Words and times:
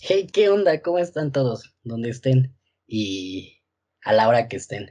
Hey, 0.00 0.28
¿qué 0.32 0.48
onda? 0.48 0.80
¿Cómo 0.82 0.98
están 0.98 1.32
todos? 1.32 1.74
Donde 1.84 2.10
estén 2.10 2.56
y 2.86 3.62
a 4.02 4.12
la 4.12 4.28
hora 4.28 4.48
que 4.48 4.56
estén. 4.56 4.90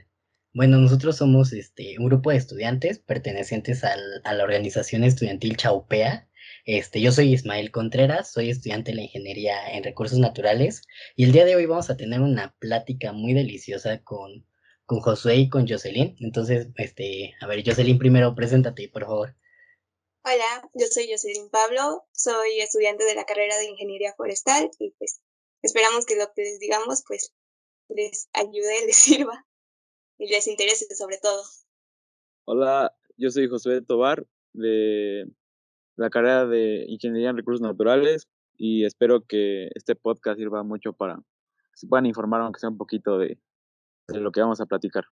Bueno, 0.52 0.78
nosotros 0.78 1.16
somos 1.16 1.52
este, 1.52 1.98
un 1.98 2.06
grupo 2.06 2.30
de 2.30 2.36
estudiantes 2.36 2.98
pertenecientes 2.98 3.84
al, 3.84 4.00
a 4.24 4.34
la 4.34 4.44
organización 4.44 5.04
estudiantil 5.04 5.56
Chaupea. 5.56 6.28
Este, 6.64 7.00
yo 7.00 7.12
soy 7.12 7.32
Ismael 7.32 7.70
Contreras, 7.70 8.32
soy 8.32 8.50
estudiante 8.50 8.90
de 8.90 8.96
la 8.96 9.02
Ingeniería 9.02 9.54
en 9.72 9.84
Recursos 9.84 10.18
Naturales 10.18 10.82
y 11.16 11.24
el 11.24 11.32
día 11.32 11.44
de 11.44 11.56
hoy 11.56 11.66
vamos 11.66 11.90
a 11.90 11.96
tener 11.96 12.20
una 12.20 12.54
plática 12.58 13.12
muy 13.12 13.32
deliciosa 13.32 14.02
con, 14.02 14.46
con 14.86 15.00
Josué 15.00 15.36
y 15.36 15.48
con 15.48 15.68
Jocelyn. 15.68 16.16
Entonces, 16.20 16.68
este, 16.76 17.34
a 17.40 17.46
ver, 17.46 17.62
Jocelyn, 17.64 17.98
primero 17.98 18.34
preséntate, 18.34 18.88
por 18.88 19.04
favor. 19.04 19.36
Hola, 20.22 20.68
yo 20.74 20.86
soy 20.86 21.08
Jocelyn 21.10 21.48
Pablo, 21.48 22.04
soy 22.12 22.60
estudiante 22.60 23.04
de 23.04 23.14
la 23.14 23.24
carrera 23.24 23.56
de 23.56 23.70
Ingeniería 23.70 24.12
Forestal 24.14 24.70
y 24.78 24.90
pues 24.98 25.22
esperamos 25.62 26.04
que 26.04 26.14
lo 26.16 26.30
que 26.34 26.42
les 26.42 26.58
digamos 26.58 27.02
pues 27.08 27.32
les 27.88 28.28
ayude, 28.34 28.74
les 28.86 28.96
sirva 28.96 29.46
y 30.18 30.28
les 30.28 30.46
interese 30.46 30.94
sobre 30.94 31.16
todo. 31.16 31.42
Hola, 32.44 32.94
yo 33.16 33.30
soy 33.30 33.48
Josué 33.48 33.80
Tobar 33.80 34.26
de 34.52 35.24
la 35.96 36.10
carrera 36.10 36.44
de 36.44 36.84
Ingeniería 36.86 37.30
en 37.30 37.38
Recursos 37.38 37.62
Naturales 37.62 38.28
y 38.58 38.84
espero 38.84 39.24
que 39.24 39.70
este 39.74 39.96
podcast 39.96 40.38
sirva 40.38 40.62
mucho 40.62 40.92
para 40.92 41.16
que 41.16 41.76
se 41.76 41.86
puedan 41.86 42.04
informar 42.04 42.42
aunque 42.42 42.60
sea 42.60 42.68
un 42.68 42.76
poquito 42.76 43.16
de, 43.16 43.38
de 44.08 44.20
lo 44.20 44.30
que 44.32 44.42
vamos 44.42 44.60
a 44.60 44.66
platicar. 44.66 45.04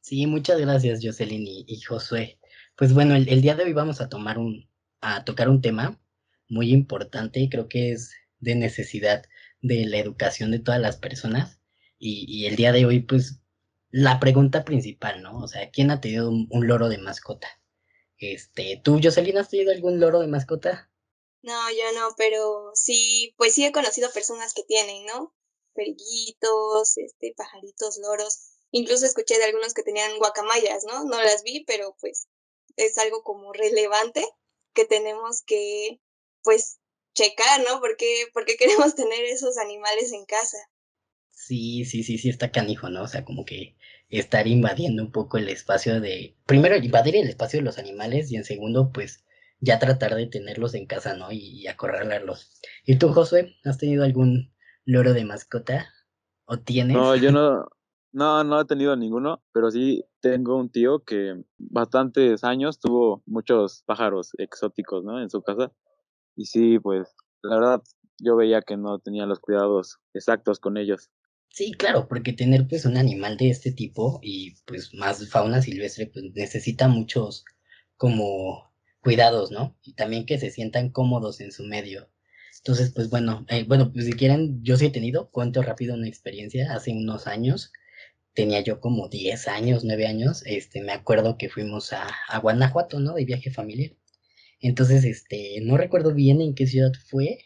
Sí, 0.00 0.26
muchas 0.26 0.60
gracias 0.60 0.98
Jocelyn 1.00 1.46
y, 1.46 1.64
y 1.68 1.80
Josué. 1.80 2.40
Pues 2.76 2.92
bueno, 2.92 3.14
el, 3.16 3.40
día 3.40 3.54
de 3.54 3.64
hoy 3.64 3.72
vamos 3.72 4.02
a 4.02 4.10
tomar 4.10 4.36
un, 4.36 4.68
a 5.00 5.24
tocar 5.24 5.48
un 5.48 5.62
tema 5.62 5.98
muy 6.46 6.72
importante 6.72 7.40
y 7.40 7.48
creo 7.48 7.68
que 7.68 7.92
es 7.92 8.12
de 8.38 8.54
necesidad 8.54 9.24
de 9.62 9.86
la 9.86 9.96
educación 9.96 10.50
de 10.50 10.58
todas 10.58 10.80
las 10.80 10.98
personas. 10.98 11.58
Y, 11.98 12.44
el 12.44 12.56
día 12.56 12.72
de 12.72 12.84
hoy, 12.84 13.00
pues, 13.00 13.40
la 13.90 14.20
pregunta 14.20 14.62
principal, 14.66 15.22
¿no? 15.22 15.38
O 15.38 15.48
sea, 15.48 15.70
¿quién 15.70 15.90
ha 15.90 16.02
tenido 16.02 16.28
un, 16.28 16.66
loro 16.66 16.90
de 16.90 16.98
mascota? 16.98 17.48
Este, 18.18 18.78
¿tú, 18.84 19.00
Jocelyn, 19.02 19.38
has 19.38 19.48
tenido 19.48 19.72
algún 19.72 19.98
loro 19.98 20.20
de 20.20 20.26
mascota? 20.26 20.90
No, 21.40 21.70
yo 21.70 21.98
no, 21.98 22.14
pero 22.18 22.72
sí, 22.74 23.34
pues 23.38 23.54
sí 23.54 23.64
he 23.64 23.72
conocido 23.72 24.10
personas 24.12 24.52
que 24.52 24.64
tienen, 24.64 25.06
¿no? 25.06 25.34
Perillitos, 25.72 26.98
este, 26.98 27.32
pajaritos, 27.34 27.98
loros. 28.02 28.50
Incluso 28.70 29.06
escuché 29.06 29.38
de 29.38 29.44
algunos 29.44 29.72
que 29.72 29.82
tenían 29.82 30.18
guacamayas, 30.18 30.84
¿no? 30.84 31.04
No 31.04 31.22
las 31.22 31.42
vi, 31.42 31.64
pero 31.64 31.96
pues 31.98 32.26
es 32.76 32.98
algo 32.98 33.22
como 33.22 33.52
relevante 33.52 34.24
que 34.72 34.84
tenemos 34.84 35.42
que, 35.42 36.00
pues, 36.42 36.78
checar, 37.14 37.60
¿no? 37.68 37.80
Porque, 37.80 38.26
porque 38.32 38.56
queremos 38.56 38.94
tener 38.94 39.24
esos 39.24 39.58
animales 39.58 40.12
en 40.12 40.24
casa. 40.26 40.58
Sí, 41.30 41.84
sí, 41.84 42.02
sí, 42.02 42.18
sí, 42.18 42.28
está 42.28 42.50
canijo, 42.50 42.88
¿no? 42.88 43.02
O 43.02 43.08
sea, 43.08 43.24
como 43.24 43.44
que 43.44 43.76
estar 44.08 44.46
invadiendo 44.46 45.02
un 45.02 45.12
poco 45.12 45.38
el 45.38 45.48
espacio 45.48 46.00
de, 46.00 46.36
primero, 46.46 46.76
invadir 46.76 47.16
el 47.16 47.28
espacio 47.28 47.58
de 47.58 47.64
los 47.64 47.78
animales 47.78 48.30
y 48.30 48.36
en 48.36 48.44
segundo, 48.44 48.90
pues, 48.92 49.24
ya 49.60 49.78
tratar 49.78 50.14
de 50.14 50.26
tenerlos 50.26 50.74
en 50.74 50.86
casa, 50.86 51.14
¿no? 51.14 51.32
Y, 51.32 51.60
y 51.60 51.66
acorralarlos. 51.66 52.60
¿Y 52.84 52.96
tú, 52.96 53.12
Josué, 53.12 53.56
has 53.64 53.78
tenido 53.78 54.04
algún 54.04 54.52
loro 54.84 55.12
de 55.12 55.24
mascota? 55.24 55.92
¿O 56.44 56.58
tienes? 56.58 56.96
No, 56.96 57.16
yo 57.16 57.32
no, 57.32 57.66
no, 58.12 58.44
no 58.44 58.60
he 58.60 58.64
tenido 58.64 58.96
ninguno, 58.96 59.42
pero 59.52 59.70
sí 59.70 60.04
tengo 60.30 60.56
un 60.56 60.70
tío 60.70 61.04
que 61.04 61.42
bastantes 61.58 62.44
años 62.44 62.78
tuvo 62.78 63.22
muchos 63.26 63.82
pájaros 63.86 64.32
exóticos, 64.38 65.04
¿no? 65.04 65.20
En 65.20 65.30
su 65.30 65.42
casa. 65.42 65.72
Y 66.36 66.46
sí, 66.46 66.78
pues, 66.78 67.14
la 67.42 67.56
verdad, 67.56 67.82
yo 68.18 68.36
veía 68.36 68.62
que 68.62 68.76
no 68.76 68.98
tenía 68.98 69.26
los 69.26 69.40
cuidados 69.40 69.98
exactos 70.14 70.60
con 70.60 70.76
ellos. 70.76 71.10
Sí, 71.50 71.72
claro, 71.72 72.06
porque 72.08 72.32
tener 72.32 72.66
pues 72.68 72.84
un 72.84 72.96
animal 72.96 73.36
de 73.36 73.50
este 73.50 73.72
tipo 73.72 74.18
y 74.22 74.56
pues 74.66 74.92
más 74.92 75.26
fauna 75.30 75.62
silvestre 75.62 76.10
pues 76.12 76.26
necesita 76.34 76.88
muchos 76.88 77.44
como 77.96 78.74
cuidados, 79.00 79.50
¿no? 79.50 79.76
Y 79.82 79.94
también 79.94 80.26
que 80.26 80.38
se 80.38 80.50
sientan 80.50 80.90
cómodos 80.90 81.40
en 81.40 81.52
su 81.52 81.64
medio. 81.64 82.10
Entonces, 82.58 82.92
pues 82.92 83.08
bueno, 83.08 83.46
eh, 83.48 83.64
bueno, 83.66 83.92
pues 83.92 84.06
si 84.06 84.12
quieren, 84.12 84.62
yo 84.62 84.76
sí 84.76 84.86
he 84.86 84.90
tenido, 84.90 85.30
cuento 85.30 85.62
rápido 85.62 85.94
una 85.94 86.08
experiencia 86.08 86.74
hace 86.74 86.92
unos 86.92 87.26
años 87.26 87.72
tenía 88.36 88.60
yo 88.60 88.80
como 88.80 89.08
10 89.08 89.48
años, 89.48 89.84
9 89.84 90.06
años, 90.06 90.42
este, 90.46 90.82
me 90.82 90.92
acuerdo 90.92 91.38
que 91.38 91.48
fuimos 91.48 91.92
a, 91.92 92.06
a, 92.28 92.38
Guanajuato, 92.38 93.00
¿no? 93.00 93.14
De 93.14 93.24
viaje 93.24 93.50
familiar. 93.50 93.92
Entonces, 94.60 95.04
este, 95.04 95.60
no 95.62 95.76
recuerdo 95.76 96.14
bien 96.14 96.40
en 96.40 96.54
qué 96.54 96.66
ciudad 96.66 96.92
fue, 97.10 97.38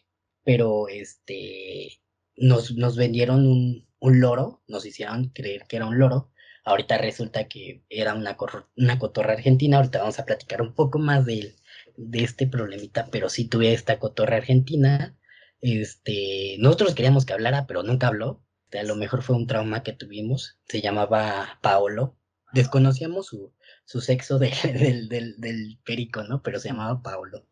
pero 0.45 0.89
este, 0.89 2.03
nos, 2.37 2.73
nos 2.73 2.97
vendieron 2.97 3.47
un, 3.47 3.89
un 4.01 4.21
loro, 4.21 4.62
nos 4.69 4.84
hicieron 4.87 5.31
creer 5.31 5.67
que 5.69 5.77
era 5.77 5.87
un 5.87 5.99
loro. 5.99 6.33
Ahorita 6.65 6.99
resulta 6.99 7.49
que 7.49 7.84
era 7.89 8.15
una, 8.15 8.37
una 8.77 8.99
cotorra 8.99 9.33
argentina. 9.34 9.78
Ahorita 9.78 10.01
vamos 10.01 10.19
a 10.19 10.27
platicar 10.27 10.62
un 10.62 10.75
poco 10.75 10.99
más 10.99 11.25
de, 11.27 11.55
de 11.97 12.25
este 12.25 12.47
problemita, 12.47 13.09
pero 13.12 13.28
sí 13.28 13.49
tuve 13.49 13.72
esta 13.72 13.99
cotorra 13.99 14.37
argentina. 14.37 15.17
Este, 15.61 16.57
nosotros 16.59 16.95
queríamos 16.95 17.27
que 17.27 17.33
hablara, 17.33 17.67
pero 17.67 17.83
nunca 17.83 18.09
habló 18.09 18.43
a 18.79 18.83
lo 18.85 18.97
mejor 18.97 19.23
fue 19.23 19.37
un 19.37 19.47
trauma 19.47 19.83
que 19.83 19.93
tuvimos, 19.93 20.59
se 20.69 20.81
llamaba 20.81 21.59
Paolo, 21.63 22.17
desconocíamos 22.53 23.27
su, 23.27 23.53
su 23.85 24.01
sexo 24.01 24.39
de, 24.39 24.51
del, 24.79 25.09
del, 25.09 25.41
del, 25.41 25.79
perico, 25.85 26.23
¿no? 26.23 26.43
Pero 26.43 26.61
se 26.61 26.69
llamaba 26.69 27.03
Paolo. 27.03 27.47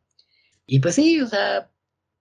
Y 0.67 0.81
pues 0.81 0.95
sí, 0.95 1.21
o 1.21 1.27
sea, 1.27 1.71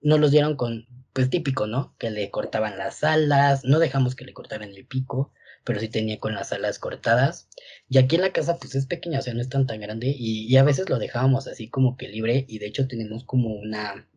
nos 0.02 0.20
los 0.20 0.32
dieron 0.32 0.56
con, 0.56 0.88
pues 1.14 1.30
típico, 1.30 1.68
¿no? 1.68 1.96
Que 1.98 2.12
le 2.12 2.32
cortaban 2.32 2.78
las 2.78 3.04
alas, 3.04 3.64
no 3.64 3.80
dejamos 3.80 4.16
que 4.16 4.26
le 4.26 4.34
cortaran 4.34 4.70
el 4.72 4.86
pico, 4.86 5.34
pero 5.64 5.80
sí 5.80 5.90
tenía 5.90 6.20
con 6.20 6.34
las 6.34 6.54
alas 6.54 6.80
cortadas. 6.80 7.50
Y 7.90 7.98
aquí 7.98 8.16
en 8.16 8.22
la 8.22 8.34
casa, 8.34 8.58
pues 8.58 8.76
es 8.76 8.86
pequeña, 8.86 9.20
o 9.20 9.22
sea, 9.22 9.34
no 9.34 9.42
es 9.42 9.50
tan 9.50 9.68
tan 9.68 9.82
grande, 9.82 10.08
y, 10.18 10.46
y 10.48 10.58
a 10.58 10.64
veces 10.64 10.90
lo 10.90 10.98
dejábamos 11.00 11.48
así 11.48 11.70
como 11.70 11.98
que 11.98 12.08
libre, 12.08 12.46
y 12.48 12.60
de 12.60 12.68
hecho 12.68 12.88
tenemos 12.88 13.24
como 13.26 13.50
una 13.50 14.08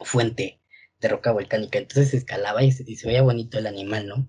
fuente 0.00 0.61
de 1.02 1.08
roca 1.08 1.32
volcánica, 1.32 1.78
entonces 1.78 2.14
escalaba 2.14 2.62
y 2.64 2.72
se, 2.72 2.84
veía 3.06 3.22
bonito 3.22 3.58
el 3.58 3.66
animal, 3.66 4.06
¿no? 4.08 4.28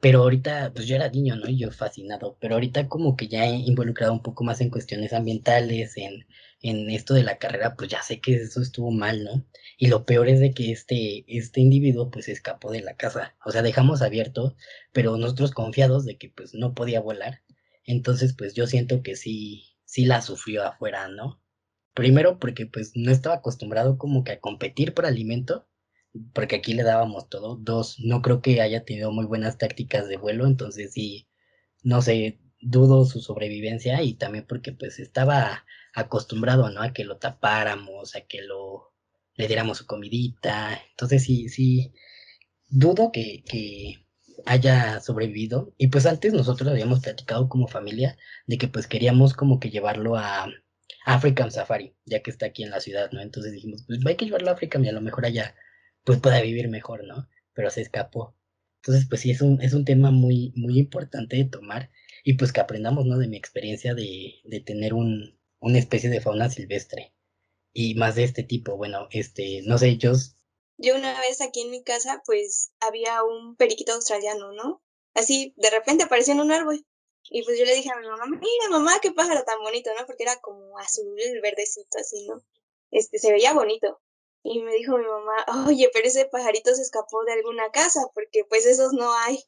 Pero 0.00 0.22
ahorita, 0.22 0.72
pues 0.74 0.86
yo 0.86 0.96
era 0.96 1.08
niño, 1.10 1.36
¿no? 1.36 1.48
Y 1.48 1.58
yo 1.58 1.70
fascinado, 1.70 2.36
pero 2.40 2.54
ahorita 2.54 2.88
como 2.88 3.16
que 3.16 3.28
ya 3.28 3.46
involucrado 3.46 4.12
un 4.12 4.22
poco 4.22 4.44
más 4.44 4.60
en 4.60 4.70
cuestiones 4.70 5.12
ambientales, 5.14 5.96
en, 5.96 6.26
en 6.60 6.90
esto 6.90 7.14
de 7.14 7.22
la 7.24 7.38
carrera, 7.38 7.74
pues 7.76 7.90
ya 7.90 8.02
sé 8.02 8.20
que 8.20 8.34
eso 8.36 8.60
estuvo 8.62 8.90
mal, 8.90 9.24
¿no? 9.24 9.44
Y 9.78 9.88
lo 9.88 10.04
peor 10.04 10.28
es 10.28 10.40
de 10.40 10.52
que 10.52 10.72
este, 10.72 11.24
este 11.28 11.60
individuo 11.60 12.10
pues 12.10 12.28
escapó 12.28 12.70
de 12.70 12.82
la 12.82 12.96
casa, 12.96 13.36
o 13.44 13.50
sea, 13.52 13.62
dejamos 13.62 14.02
abierto, 14.02 14.56
pero 14.92 15.16
nosotros 15.16 15.52
confiados 15.52 16.04
de 16.04 16.18
que 16.18 16.30
pues 16.30 16.54
no 16.54 16.74
podía 16.74 17.00
volar, 17.00 17.42
entonces 17.84 18.34
pues 18.36 18.54
yo 18.54 18.66
siento 18.66 19.02
que 19.02 19.16
sí, 19.16 19.76
sí 19.84 20.04
la 20.06 20.22
sufrió 20.22 20.64
afuera, 20.64 21.08
¿no? 21.08 21.40
Primero 21.94 22.38
porque 22.38 22.66
pues 22.66 22.92
no 22.94 23.10
estaba 23.12 23.36
acostumbrado 23.36 23.98
como 23.98 24.24
que 24.24 24.32
a 24.32 24.40
competir 24.40 24.94
por 24.94 25.06
alimento, 25.06 25.68
porque 26.32 26.56
aquí 26.56 26.74
le 26.74 26.82
dábamos 26.82 27.28
todo. 27.28 27.56
Dos, 27.56 27.98
no 28.00 28.22
creo 28.22 28.42
que 28.42 28.60
haya 28.60 28.84
tenido 28.84 29.12
muy 29.12 29.26
buenas 29.26 29.58
tácticas 29.58 30.08
de 30.08 30.16
vuelo, 30.16 30.46
entonces 30.46 30.92
sí, 30.92 31.28
no 31.82 32.02
sé, 32.02 32.40
dudo 32.60 33.04
su 33.04 33.20
sobrevivencia 33.20 34.02
y 34.02 34.14
también 34.14 34.46
porque 34.48 34.72
pues 34.72 34.98
estaba 34.98 35.64
acostumbrado, 35.94 36.70
¿no? 36.70 36.82
A 36.82 36.92
que 36.92 37.04
lo 37.04 37.18
tapáramos, 37.18 38.16
a 38.16 38.22
que 38.22 38.42
lo 38.42 38.94
le 39.36 39.46
diéramos 39.48 39.78
su 39.78 39.86
comidita. 39.86 40.80
Entonces 40.90 41.24
sí, 41.24 41.48
sí, 41.48 41.92
dudo 42.68 43.10
que, 43.12 43.42
que 43.46 44.06
haya 44.46 45.00
sobrevivido. 45.00 45.74
Y 45.78 45.88
pues 45.88 46.06
antes 46.06 46.32
nosotros 46.32 46.68
habíamos 46.70 47.00
platicado 47.00 47.48
como 47.48 47.68
familia 47.68 48.16
de 48.46 48.58
que 48.58 48.68
pues 48.68 48.86
queríamos 48.86 49.34
como 49.34 49.60
que 49.60 49.70
llevarlo 49.70 50.16
a 50.16 50.48
African 51.06 51.50
Safari, 51.50 51.96
ya 52.04 52.22
que 52.22 52.30
está 52.30 52.46
aquí 52.46 52.62
en 52.62 52.70
la 52.70 52.80
ciudad, 52.80 53.10
¿no? 53.12 53.20
Entonces 53.20 53.52
dijimos, 53.52 53.84
pues 53.86 54.00
hay 54.06 54.16
que 54.16 54.26
llevarlo 54.26 54.50
a 54.50 54.54
África 54.54 54.78
y 54.80 54.88
a 54.88 54.92
lo 54.92 55.00
mejor 55.00 55.26
allá 55.26 55.54
pues 56.04 56.20
pueda 56.20 56.40
vivir 56.40 56.68
mejor, 56.68 57.04
¿no? 57.04 57.28
Pero 57.52 57.70
se 57.70 57.82
escapó. 57.82 58.36
Entonces, 58.82 59.06
pues 59.08 59.22
sí, 59.22 59.30
es 59.30 59.40
un, 59.40 59.60
es 59.62 59.72
un 59.72 59.84
tema 59.84 60.10
muy, 60.10 60.52
muy 60.56 60.78
importante 60.78 61.36
de 61.36 61.44
tomar 61.44 61.90
y 62.22 62.34
pues 62.34 62.52
que 62.52 62.60
aprendamos, 62.60 63.06
¿no? 63.06 63.18
De 63.18 63.28
mi 63.28 63.36
experiencia 63.36 63.94
de, 63.94 64.34
de 64.44 64.60
tener 64.60 64.94
un, 64.94 65.38
una 65.58 65.78
especie 65.78 66.10
de 66.10 66.20
fauna 66.20 66.50
silvestre 66.50 67.14
y 67.72 67.94
más 67.94 68.14
de 68.14 68.24
este 68.24 68.42
tipo. 68.42 68.76
Bueno, 68.76 69.08
este, 69.10 69.62
no 69.64 69.78
sé, 69.78 69.96
yo... 69.96 70.12
Yo 70.76 70.96
una 70.96 71.18
vez 71.20 71.40
aquí 71.40 71.62
en 71.62 71.70
mi 71.70 71.82
casa, 71.82 72.22
pues 72.26 72.72
había 72.80 73.22
un 73.22 73.56
periquito 73.56 73.92
australiano, 73.92 74.52
¿no? 74.52 74.82
Así, 75.14 75.54
de 75.56 75.70
repente 75.70 76.04
apareció 76.04 76.34
en 76.34 76.40
un 76.40 76.52
árbol. 76.52 76.84
Y 77.30 77.42
pues 77.42 77.58
yo 77.58 77.64
le 77.64 77.74
dije 77.74 77.90
a 77.90 77.98
mi 77.98 78.06
mamá, 78.06 78.26
mira 78.26 78.68
mamá, 78.70 78.98
qué 79.00 79.12
pájaro 79.12 79.44
tan 79.44 79.58
bonito, 79.60 79.90
¿no? 79.98 80.04
Porque 80.04 80.24
era 80.24 80.36
como 80.40 80.78
azul, 80.78 81.16
verdecito, 81.42 81.96
así, 81.98 82.26
¿no? 82.26 82.44
Este, 82.90 83.18
se 83.18 83.32
veía 83.32 83.54
bonito. 83.54 84.00
Y 84.44 84.62
me 84.62 84.74
dijo 84.74 84.98
mi 84.98 85.06
mamá, 85.06 85.44
oye, 85.66 85.90
pero 85.92 86.06
ese 86.06 86.26
pajarito 86.26 86.74
se 86.74 86.82
escapó 86.82 87.24
de 87.24 87.32
alguna 87.32 87.70
casa, 87.70 88.02
porque 88.14 88.44
pues 88.44 88.66
esos 88.66 88.92
no 88.92 89.12
hay. 89.14 89.42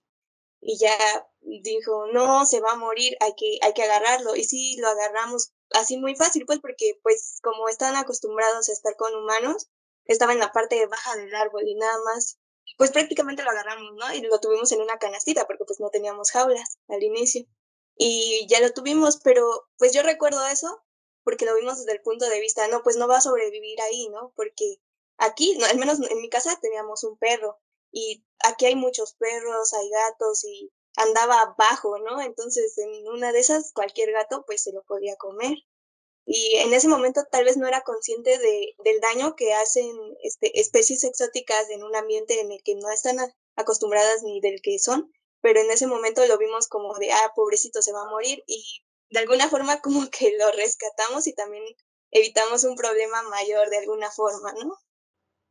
Y 0.60 0.78
ya 0.78 0.96
dijo, 1.42 2.06
no, 2.12 2.46
se 2.46 2.60
va 2.60 2.72
a 2.72 2.76
morir, 2.76 3.16
hay 3.20 3.34
que, 3.36 3.58
hay 3.60 3.74
que 3.74 3.82
agarrarlo. 3.82 4.34
Y 4.36 4.44
sí, 4.44 4.76
lo 4.78 4.88
agarramos 4.88 5.52
así 5.72 5.98
muy 5.98 6.16
fácil, 6.16 6.46
pues 6.46 6.60
porque 6.60 6.98
pues 7.02 7.38
como 7.42 7.68
están 7.68 7.94
acostumbrados 7.94 8.68
a 8.68 8.72
estar 8.72 8.96
con 8.96 9.14
humanos, 9.14 9.68
estaba 10.06 10.32
en 10.32 10.38
la 10.38 10.52
parte 10.52 10.86
baja 10.86 11.14
del 11.16 11.34
árbol 11.34 11.68
y 11.68 11.74
nada 11.74 11.98
más, 12.06 12.38
pues 12.78 12.90
prácticamente 12.90 13.42
lo 13.42 13.50
agarramos, 13.50 13.92
¿no? 13.96 14.14
Y 14.14 14.22
lo 14.22 14.40
tuvimos 14.40 14.72
en 14.72 14.80
una 14.80 14.98
canastita 14.98 15.46
porque 15.46 15.64
pues 15.66 15.78
no 15.78 15.90
teníamos 15.90 16.30
jaulas 16.30 16.78
al 16.88 17.02
inicio. 17.02 17.44
Y 17.98 18.46
ya 18.48 18.60
lo 18.60 18.72
tuvimos, 18.72 19.20
pero 19.22 19.68
pues 19.76 19.92
yo 19.92 20.02
recuerdo 20.02 20.46
eso 20.46 20.82
porque 21.22 21.44
lo 21.44 21.56
vimos 21.56 21.78
desde 21.78 21.92
el 21.92 22.02
punto 22.02 22.28
de 22.28 22.40
vista, 22.40 22.68
no, 22.68 22.82
pues 22.82 22.96
no 22.96 23.08
va 23.08 23.18
a 23.18 23.20
sobrevivir 23.20 23.80
ahí, 23.80 24.08
¿no? 24.10 24.32
Porque 24.36 24.78
aquí, 25.18 25.56
no, 25.58 25.66
al 25.66 25.78
menos 25.78 26.00
en 26.00 26.20
mi 26.20 26.28
casa 26.28 26.58
teníamos 26.60 27.04
un 27.04 27.18
perro 27.18 27.58
y 27.92 28.24
aquí 28.40 28.66
hay 28.66 28.74
muchos 28.76 29.14
perros, 29.14 29.72
hay 29.72 29.88
gatos 29.90 30.44
y 30.44 30.72
andaba 30.96 31.40
abajo, 31.40 31.98
¿no? 31.98 32.20
Entonces 32.20 32.76
en 32.78 33.08
una 33.08 33.32
de 33.32 33.40
esas 33.40 33.72
cualquier 33.72 34.12
gato 34.12 34.44
pues 34.46 34.62
se 34.62 34.72
lo 34.72 34.82
podía 34.84 35.16
comer. 35.16 35.56
Y 36.28 36.56
en 36.56 36.74
ese 36.74 36.88
momento 36.88 37.22
tal 37.30 37.44
vez 37.44 37.56
no 37.56 37.68
era 37.68 37.82
consciente 37.82 38.38
de, 38.38 38.74
del 38.84 39.00
daño 39.00 39.36
que 39.36 39.54
hacen 39.54 39.88
este, 40.22 40.58
especies 40.60 41.04
exóticas 41.04 41.70
en 41.70 41.84
un 41.84 41.94
ambiente 41.94 42.40
en 42.40 42.50
el 42.50 42.62
que 42.64 42.74
no 42.74 42.90
están 42.90 43.18
acostumbradas 43.54 44.22
ni 44.24 44.40
del 44.40 44.60
que 44.60 44.78
son, 44.80 45.12
pero 45.40 45.60
en 45.60 45.70
ese 45.70 45.86
momento 45.86 46.26
lo 46.26 46.36
vimos 46.38 46.66
como 46.66 46.98
de, 46.98 47.12
ah, 47.12 47.32
pobrecito, 47.36 47.80
se 47.80 47.92
va 47.92 48.02
a 48.02 48.10
morir 48.10 48.42
y 48.46 48.64
de 49.10 49.20
alguna 49.20 49.48
forma 49.48 49.80
como 49.80 50.10
que 50.10 50.36
lo 50.36 50.50
rescatamos 50.50 51.28
y 51.28 51.32
también 51.34 51.64
evitamos 52.10 52.64
un 52.64 52.74
problema 52.74 53.22
mayor 53.22 53.70
de 53.70 53.78
alguna 53.78 54.10
forma, 54.10 54.52
¿no? 54.54 54.76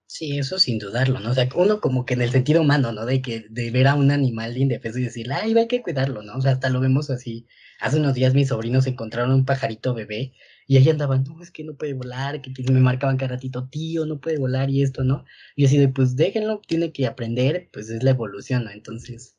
Sí, 0.07 0.37
eso 0.37 0.59
sin 0.59 0.77
dudarlo, 0.77 1.19
¿no? 1.19 1.31
O 1.31 1.33
sea, 1.33 1.49
uno 1.55 1.81
como 1.81 2.05
que 2.05 2.13
en 2.13 2.21
el 2.21 2.29
sentido 2.31 2.61
humano, 2.61 2.91
¿no? 2.91 3.05
De 3.05 3.21
que 3.21 3.45
de 3.49 3.71
ver 3.71 3.87
a 3.87 3.95
un 3.95 4.11
animal 4.11 4.55
indefenso 4.55 4.99
y 4.99 5.03
decir, 5.03 5.31
ay, 5.33 5.57
hay 5.57 5.67
que 5.67 5.81
cuidarlo, 5.81 6.21
¿no? 6.21 6.35
O 6.35 6.41
sea, 6.41 6.51
hasta 6.51 6.69
lo 6.69 6.79
vemos 6.79 7.09
así. 7.09 7.47
Hace 7.79 7.97
unos 7.99 8.13
días 8.13 8.33
mis 8.35 8.49
sobrinos 8.49 8.85
encontraron 8.87 9.33
un 9.33 9.45
pajarito 9.45 9.93
bebé 9.95 10.33
y 10.67 10.77
ahí 10.77 10.89
andaban, 10.89 11.23
no, 11.23 11.41
es 11.41 11.51
que 11.51 11.63
no 11.63 11.75
puede 11.75 11.93
volar, 11.93 12.41
que 12.41 12.51
me 12.71 12.79
marcaban 12.79 13.17
cada 13.17 13.33
ratito, 13.35 13.67
tío, 13.67 14.05
no 14.05 14.19
puede 14.19 14.37
volar 14.37 14.69
y 14.69 14.83
esto, 14.83 15.03
¿no? 15.03 15.25
Y 15.55 15.65
así 15.65 15.77
de, 15.77 15.89
pues 15.89 16.15
déjenlo, 16.15 16.61
tiene 16.67 16.91
que 16.91 17.07
aprender, 17.07 17.69
pues 17.73 17.89
es 17.89 18.03
la 18.03 18.11
evolución, 18.11 18.65
¿no? 18.65 18.71
Entonces, 18.71 19.37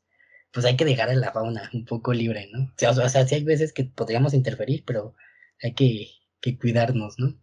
pues 0.52 0.66
hay 0.66 0.76
que 0.76 0.84
dejar 0.84 1.10
a 1.10 1.14
la 1.14 1.32
fauna 1.32 1.70
un 1.74 1.84
poco 1.84 2.12
libre, 2.12 2.48
¿no? 2.52 2.64
O 2.64 2.74
sea, 2.76 2.90
o 2.90 3.08
sea 3.08 3.26
sí 3.26 3.36
hay 3.36 3.44
veces 3.44 3.72
que 3.72 3.84
podríamos 3.84 4.34
interferir, 4.34 4.84
pero 4.86 5.14
hay 5.62 5.74
que, 5.74 6.08
que 6.40 6.58
cuidarnos, 6.58 7.18
¿no? 7.18 7.34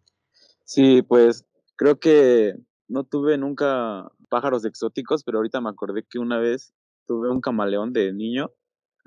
Sí, 0.65 1.01
pues 1.01 1.45
creo 1.75 1.99
que 1.99 2.55
no 2.87 3.03
tuve 3.03 3.37
nunca 3.37 4.11
pájaros 4.29 4.65
exóticos, 4.65 5.23
pero 5.23 5.39
ahorita 5.39 5.61
me 5.61 5.69
acordé 5.69 6.03
que 6.03 6.19
una 6.19 6.39
vez 6.39 6.73
tuve 7.07 7.29
un 7.29 7.41
camaleón 7.41 7.93
de 7.93 8.13
niño. 8.13 8.51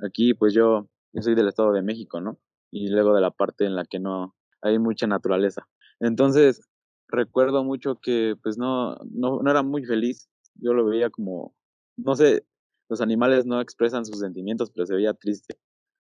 Aquí, 0.04 0.34
pues 0.34 0.54
yo, 0.54 0.88
yo 1.12 1.22
soy 1.22 1.34
del 1.34 1.48
Estado 1.48 1.72
de 1.72 1.82
México, 1.82 2.20
¿no? 2.20 2.38
Y 2.70 2.88
luego 2.88 3.14
de 3.14 3.20
la 3.20 3.30
parte 3.30 3.64
en 3.64 3.74
la 3.76 3.84
que 3.84 3.98
no 3.98 4.34
hay 4.62 4.78
mucha 4.78 5.06
naturaleza. 5.06 5.68
Entonces, 6.00 6.60
recuerdo 7.08 7.64
mucho 7.64 7.98
que 8.00 8.34
pues 8.42 8.58
no, 8.58 8.96
no, 9.10 9.40
era 9.48 9.62
muy 9.62 9.84
feliz. 9.84 10.28
Yo 10.54 10.72
lo 10.72 10.84
veía 10.84 11.10
como, 11.10 11.54
no 11.96 12.16
sé, 12.16 12.44
los 12.88 13.00
animales 13.00 13.46
no 13.46 13.60
expresan 13.60 14.04
sus 14.04 14.18
sentimientos, 14.18 14.70
pero 14.70 14.86
se 14.86 14.94
veía 14.94 15.14
triste. 15.14 15.58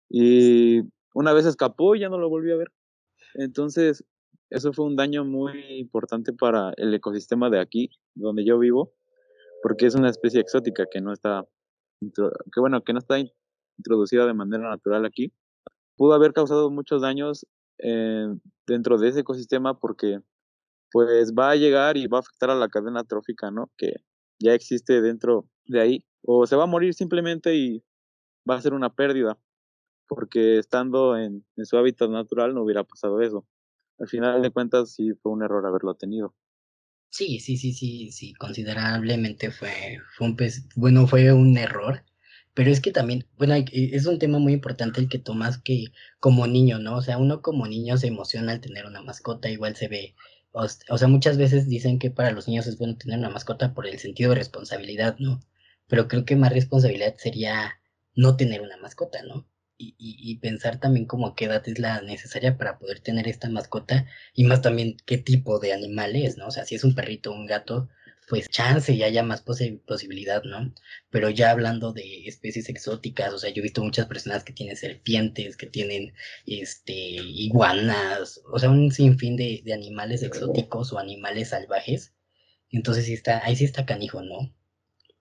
Y 0.10 0.81
una 1.13 1.33
vez 1.33 1.45
escapó 1.45 1.95
y 1.95 2.01
ya 2.01 2.10
no 2.10 2.18
lo 2.18 2.30
volví 2.30 2.51
a 2.51 2.57
ver. 2.57 2.71
Entonces, 3.36 4.04
eso 4.50 4.74
fue 4.74 4.86
un 4.86 4.95
daño 4.95 5.25
muy 5.25 5.80
importante 5.80 6.33
para 6.33 6.74
el 6.77 6.94
ecosistema 6.94 7.50
de 7.50 7.59
aquí, 7.59 7.89
donde 8.13 8.45
yo 8.45 8.59
vivo, 8.59 8.94
porque 9.63 9.88
es 9.88 9.95
una 9.95 10.09
especie 10.09 10.39
exótica 10.42 10.86
que 10.92 11.01
no 11.01 11.12
está, 11.12 11.45
que 12.00 12.59
bueno, 12.59 12.83
que 12.83 12.94
no 12.94 13.00
está 13.00 13.18
introducida 13.77 14.25
de 14.27 14.33
manera 14.33 14.69
natural 14.69 15.06
aquí. 15.06 15.33
Pudo 15.97 16.13
haber 16.13 16.33
causado 16.33 16.69
muchos 16.69 17.01
daños 17.01 17.45
eh, 17.80 18.27
dentro 18.68 18.97
de 18.97 19.09
ese 19.09 19.21
ecosistema 19.21 19.80
porque 19.80 20.19
pues 20.92 21.33
va 21.33 21.51
a 21.51 21.56
llegar 21.56 21.97
y 21.97 22.07
va 22.07 22.19
a 22.19 22.21
afectar 22.21 22.50
a 22.50 22.56
la 22.56 22.69
cadena 22.69 23.03
trófica, 23.03 23.51
¿no? 23.51 23.71
Que 23.77 23.94
ya 24.39 24.53
existe 24.53 25.01
dentro 25.01 25.47
de 25.65 25.81
ahí. 25.81 26.06
O 26.21 26.45
se 26.45 26.56
va 26.56 26.63
a 26.63 26.68
morir 26.68 26.94
simplemente 26.94 27.56
y 27.56 27.83
va 28.50 28.56
a 28.56 28.62
ser 28.62 28.74
una 28.74 28.94
pérdida, 28.94 29.38
porque 30.07 30.59
estando 30.59 31.18
en 31.18 31.44
su 31.63 31.77
hábitat 31.77 32.09
natural 32.09 32.53
no 32.53 32.63
hubiera 32.63 32.83
pasado 32.83 33.21
eso 33.21 33.45
al 34.00 34.07
final 34.07 34.42
de 34.42 34.51
cuentas 34.51 34.94
sí 34.94 35.13
fue 35.21 35.31
un 35.33 35.44
error 35.44 35.65
haberlo 35.65 35.95
tenido. 35.95 36.36
Sí, 37.09 37.39
sí, 37.39 37.57
sí, 37.57 37.74
sí, 37.74 38.12
sí, 38.12 38.33
considerablemente 38.36 39.50
fue, 39.51 40.00
fue 40.18 40.27
un, 40.27 40.38
bueno, 40.75 41.07
fue 41.07 41.31
un 41.33 41.57
error, 41.57 42.03
pero 42.53 42.69
es 42.71 42.81
que 42.81 42.92
también, 42.92 43.25
bueno, 43.38 43.56
es 43.71 44.06
un 44.06 44.19
tema 44.19 44.38
muy 44.39 44.53
importante 44.53 45.00
el 45.00 45.07
que 45.09 45.18
tomas 45.19 45.57
que 45.57 45.86
como 46.19 46.45
niño, 46.47 46.77
¿no? 46.80 46.97
O 46.97 47.01
sea, 47.01 47.18
uno 47.18 47.42
como 47.42 47.68
niño 47.68 47.97
se 47.97 48.07
emociona 48.07 48.51
al 48.51 48.62
tener 48.62 48.86
una 48.86 49.01
mascota, 49.01 49.50
igual 49.50 49.75
se 49.77 49.88
ve, 49.88 50.15
o, 50.51 50.65
o 50.65 50.97
sea, 50.97 51.07
muchas 51.07 51.38
veces 51.38 51.68
dicen 51.69 52.00
que 52.00 52.12
para 52.12 52.31
los 52.31 52.47
niños 52.47 52.68
es 52.68 52.77
bueno 52.77 52.97
tener 52.97 53.18
una 53.19 53.30
mascota 53.30 53.74
por 53.74 53.88
el 53.88 53.97
sentido 54.00 54.31
de 54.31 54.36
responsabilidad, 54.38 55.15
¿no? 55.19 55.39
Pero 55.88 56.07
creo 56.09 56.25
que 56.25 56.36
más 56.36 56.51
responsabilidad 56.53 57.15
sería 57.18 57.80
no 58.15 58.36
tener 58.38 58.62
una 58.62 58.77
mascota, 58.77 59.24
¿no? 59.24 59.47
Y, 59.77 59.95
y, 59.98 60.38
pensar 60.38 60.80
también 60.80 61.06
como 61.06 61.36
qué 61.36 61.45
edad 61.45 61.68
es 61.68 61.80
la 61.80 62.01
necesaria 62.01 62.57
para 62.57 62.80
poder 62.80 63.01
tener 63.01 63.27
esta 63.27 63.50
mascota 63.50 64.06
y 64.33 64.45
más 64.45 64.62
también 64.62 64.98
qué 65.06 65.18
tipo 65.18 65.60
de 65.60 65.74
animal 65.74 66.16
es, 66.16 66.38
¿no? 66.38 66.48
O 66.48 66.51
sea, 66.51 66.66
si 66.66 66.75
es 66.75 66.83
un 66.83 66.95
perrito 66.95 67.31
o 67.31 67.36
un 67.36 67.45
gato, 67.45 67.89
pues 68.27 68.50
chance 68.50 68.92
y 68.92 69.04
haya 69.04 69.24
más 69.24 69.42
posibilidad, 69.42 70.44
¿no? 70.44 70.74
Pero 71.10 71.30
ya 71.30 71.51
hablando 71.51 71.94
de 71.94 72.27
especies 72.27 72.69
exóticas, 72.69 73.33
o 73.33 73.38
sea, 73.38 73.50
yo 73.51 73.60
he 73.60 73.63
visto 73.63 73.83
muchas 73.83 74.07
personas 74.07 74.44
que 74.44 74.54
tienen 74.54 74.77
serpientes, 74.77 75.57
que 75.57 75.68
tienen 75.68 76.13
este 76.45 76.94
iguanas, 76.94 78.42
o 78.51 78.57
sea, 78.57 78.69
un 78.69 78.92
sinfín 78.92 79.36
de, 79.36 79.62
de 79.63 79.74
animales 79.74 80.24
exóticos 80.24 80.92
o 80.94 81.00
animales 81.00 81.50
salvajes. 81.50 82.13
Entonces 82.71 83.06
sí 83.06 83.13
está, 83.13 83.45
ahí 83.45 83.56
sí 83.56 83.66
está 83.66 83.86
canijo, 83.86 84.21
¿no? 84.21 84.54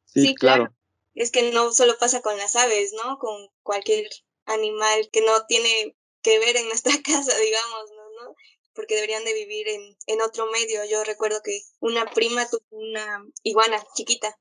Sí, 0.07 0.35
claro. 0.35 0.75
Es 1.15 1.31
que 1.31 1.53
no 1.53 1.73
solo 1.73 1.95
pasa 1.99 2.23
con 2.23 2.37
las 2.39 2.57
aves, 2.57 2.93
¿no? 3.05 3.19
Con 3.19 3.49
cualquier 3.63 4.07
animal 4.47 5.09
que 5.11 5.21
no 5.21 5.47
tiene 5.47 5.97
que 6.23 6.39
ver 6.39 6.57
en 6.57 6.67
nuestra 6.67 6.93
casa, 7.05 7.39
digamos, 7.39 7.91
¿no? 7.91 8.35
Porque 8.75 8.97
deberían 8.97 9.25
de 9.25 9.35
vivir 9.35 9.69
en, 9.69 9.97
en 10.07 10.21
otro 10.21 10.51
medio. 10.51 10.85
Yo 10.85 11.05
recuerdo 11.05 11.41
que 11.45 11.63
una 11.81 12.07
prima 12.07 12.49
tuvo 12.49 12.65
una 12.71 13.25
iguana 13.43 13.83
chiquita. 13.95 14.37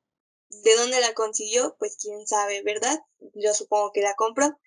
¿De 0.63 0.75
dónde 0.75 0.99
la 1.01 1.13
consiguió? 1.13 1.75
Pues 1.77 1.97
quién 1.99 2.25
sabe, 2.25 2.63
¿verdad? 2.63 2.99
Yo 3.35 3.53
supongo 3.53 3.91
que 3.91 4.01
la 4.01 4.15
compró. 4.15 4.57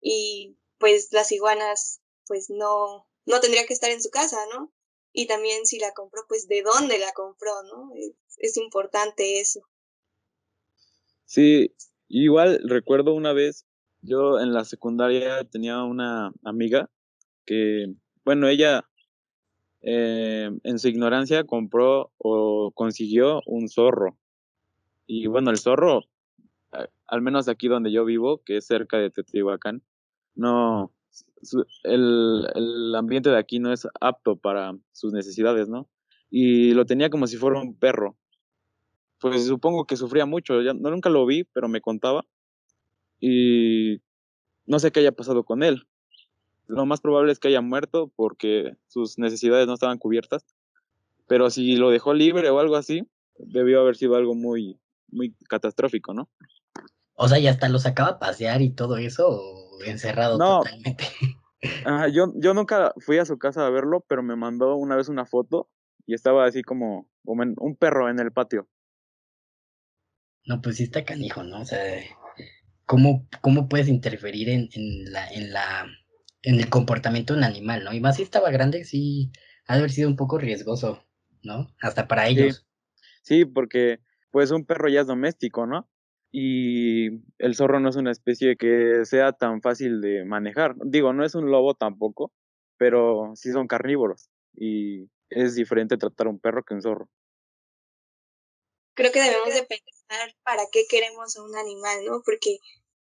Y 0.00 0.56
pues 0.78 1.08
las 1.12 1.32
iguanas, 1.32 2.00
pues 2.26 2.50
no, 2.50 3.08
no 3.24 3.40
tendría 3.40 3.66
que 3.66 3.72
estar 3.72 3.90
en 3.90 4.02
su 4.02 4.10
casa, 4.10 4.38
¿no? 4.52 4.72
Y 5.12 5.26
también 5.26 5.66
si 5.66 5.78
la 5.78 5.92
compró, 5.92 6.24
pues 6.28 6.46
de 6.46 6.62
dónde 6.62 6.98
la 6.98 7.12
compró, 7.12 7.62
¿no? 7.64 7.90
Es, 7.96 8.12
es 8.38 8.56
importante 8.56 9.40
eso. 9.40 9.60
Sí, 11.24 11.74
igual 12.06 12.60
recuerdo 12.64 13.14
una 13.14 13.32
vez 13.32 13.65
yo 14.06 14.40
en 14.40 14.52
la 14.52 14.64
secundaria 14.64 15.44
tenía 15.44 15.82
una 15.82 16.32
amiga 16.44 16.88
que, 17.44 17.94
bueno, 18.24 18.48
ella 18.48 18.88
eh, 19.82 20.50
en 20.62 20.78
su 20.78 20.88
ignorancia 20.88 21.44
compró 21.44 22.12
o 22.18 22.72
consiguió 22.74 23.42
un 23.46 23.68
zorro. 23.68 24.16
Y 25.06 25.26
bueno, 25.26 25.50
el 25.50 25.58
zorro, 25.58 26.04
al 27.06 27.22
menos 27.22 27.48
aquí 27.48 27.68
donde 27.68 27.92
yo 27.92 28.04
vivo, 28.04 28.42
que 28.44 28.56
es 28.56 28.66
cerca 28.66 28.98
de 28.98 29.10
Teotihuacán, 29.10 29.82
no, 30.34 30.92
el, 31.84 32.46
el 32.54 32.94
ambiente 32.94 33.30
de 33.30 33.38
aquí 33.38 33.58
no 33.58 33.72
es 33.72 33.86
apto 34.00 34.36
para 34.36 34.76
sus 34.92 35.12
necesidades, 35.12 35.68
¿no? 35.68 35.88
Y 36.30 36.72
lo 36.72 36.84
tenía 36.86 37.10
como 37.10 37.26
si 37.26 37.36
fuera 37.36 37.60
un 37.60 37.78
perro. 37.78 38.16
Pues 39.20 39.46
supongo 39.46 39.86
que 39.86 39.96
sufría 39.96 40.26
mucho, 40.26 40.60
ya, 40.60 40.74
no, 40.74 40.90
nunca 40.90 41.08
lo 41.08 41.24
vi, 41.24 41.44
pero 41.44 41.68
me 41.68 41.80
contaba 41.80 42.26
y 43.20 44.00
no 44.66 44.78
sé 44.78 44.92
qué 44.92 45.00
haya 45.00 45.12
pasado 45.12 45.44
con 45.44 45.62
él. 45.62 45.86
Lo 46.66 46.84
más 46.84 47.00
probable 47.00 47.32
es 47.32 47.38
que 47.38 47.48
haya 47.48 47.60
muerto 47.60 48.12
porque 48.16 48.76
sus 48.88 49.18
necesidades 49.18 49.66
no 49.66 49.74
estaban 49.74 49.98
cubiertas. 49.98 50.44
Pero 51.28 51.50
si 51.50 51.76
lo 51.76 51.90
dejó 51.90 52.14
libre 52.14 52.50
o 52.50 52.58
algo 52.58 52.76
así, 52.76 53.08
debió 53.38 53.80
haber 53.80 53.96
sido 53.96 54.16
algo 54.16 54.34
muy, 54.34 54.80
muy 55.08 55.34
catastrófico, 55.48 56.14
¿no? 56.14 56.28
O 57.14 57.28
sea, 57.28 57.38
¿y 57.38 57.46
hasta 57.46 57.68
lo 57.68 57.78
sacaba 57.78 58.10
a 58.10 58.18
pasear 58.18 58.62
y 58.62 58.70
todo 58.70 58.96
eso 58.98 59.28
o 59.28 59.82
encerrado 59.84 60.38
no, 60.38 60.60
totalmente? 60.60 61.04
yo, 62.12 62.32
yo 62.36 62.54
nunca 62.54 62.92
fui 62.98 63.18
a 63.18 63.24
su 63.24 63.38
casa 63.38 63.66
a 63.66 63.70
verlo, 63.70 64.04
pero 64.06 64.22
me 64.22 64.36
mandó 64.36 64.76
una 64.76 64.96
vez 64.96 65.08
una 65.08 65.24
foto 65.24 65.68
y 66.06 66.14
estaba 66.14 66.46
así 66.46 66.62
como, 66.62 67.08
como 67.24 67.42
un 67.56 67.76
perro 67.76 68.08
en 68.08 68.20
el 68.20 68.32
patio. 68.32 68.68
No, 70.44 70.60
pues 70.60 70.76
sí 70.76 70.84
está 70.84 71.04
canijo, 71.04 71.42
¿no? 71.42 71.60
O 71.60 71.64
sea, 71.64 72.00
cómo, 72.86 73.28
cómo 73.42 73.68
puedes 73.68 73.88
interferir 73.88 74.48
en, 74.48 74.68
en, 74.72 75.12
la, 75.12 75.28
en, 75.28 75.52
la, 75.52 75.86
en 76.42 76.60
el 76.60 76.70
comportamiento 76.70 77.34
de 77.34 77.40
un 77.40 77.44
animal, 77.44 77.84
¿no? 77.84 77.92
Y 77.92 78.00
más 78.00 78.16
si 78.16 78.22
estaba 78.22 78.50
grande, 78.50 78.84
sí, 78.84 79.30
ha 79.66 79.74
de 79.74 79.80
haber 79.80 79.90
sido 79.90 80.08
un 80.08 80.16
poco 80.16 80.38
riesgoso, 80.38 81.04
¿no? 81.42 81.68
Hasta 81.82 82.08
para 82.08 82.28
ellos. 82.28 82.66
Sí, 83.22 83.44
porque 83.44 83.98
pues 84.30 84.50
un 84.52 84.64
perro 84.64 84.88
ya 84.88 85.00
es 85.00 85.06
doméstico, 85.06 85.66
¿no? 85.66 85.88
Y 86.30 87.22
el 87.38 87.54
zorro 87.54 87.80
no 87.80 87.88
es 87.88 87.96
una 87.96 88.12
especie 88.12 88.56
que 88.56 89.04
sea 89.04 89.32
tan 89.32 89.62
fácil 89.62 90.00
de 90.00 90.24
manejar. 90.24 90.76
Digo, 90.84 91.12
no 91.12 91.24
es 91.24 91.34
un 91.34 91.50
lobo 91.50 91.74
tampoco, 91.74 92.32
pero 92.76 93.32
sí 93.34 93.50
son 93.52 93.66
carnívoros. 93.66 94.28
Y 94.54 95.08
es 95.30 95.54
diferente 95.54 95.96
tratar 95.96 96.26
a 96.26 96.30
un 96.30 96.38
perro 96.38 96.62
que 96.62 96.74
un 96.74 96.82
zorro. 96.82 97.08
creo 98.94 99.12
que 99.12 99.20
debemos 99.20 99.54
de 99.54 99.62
pensar 99.62 99.95
para 100.42 100.66
qué 100.70 100.86
queremos 100.86 101.36
a 101.36 101.42
un 101.42 101.56
animal, 101.56 102.04
¿no? 102.04 102.22
Porque 102.24 102.58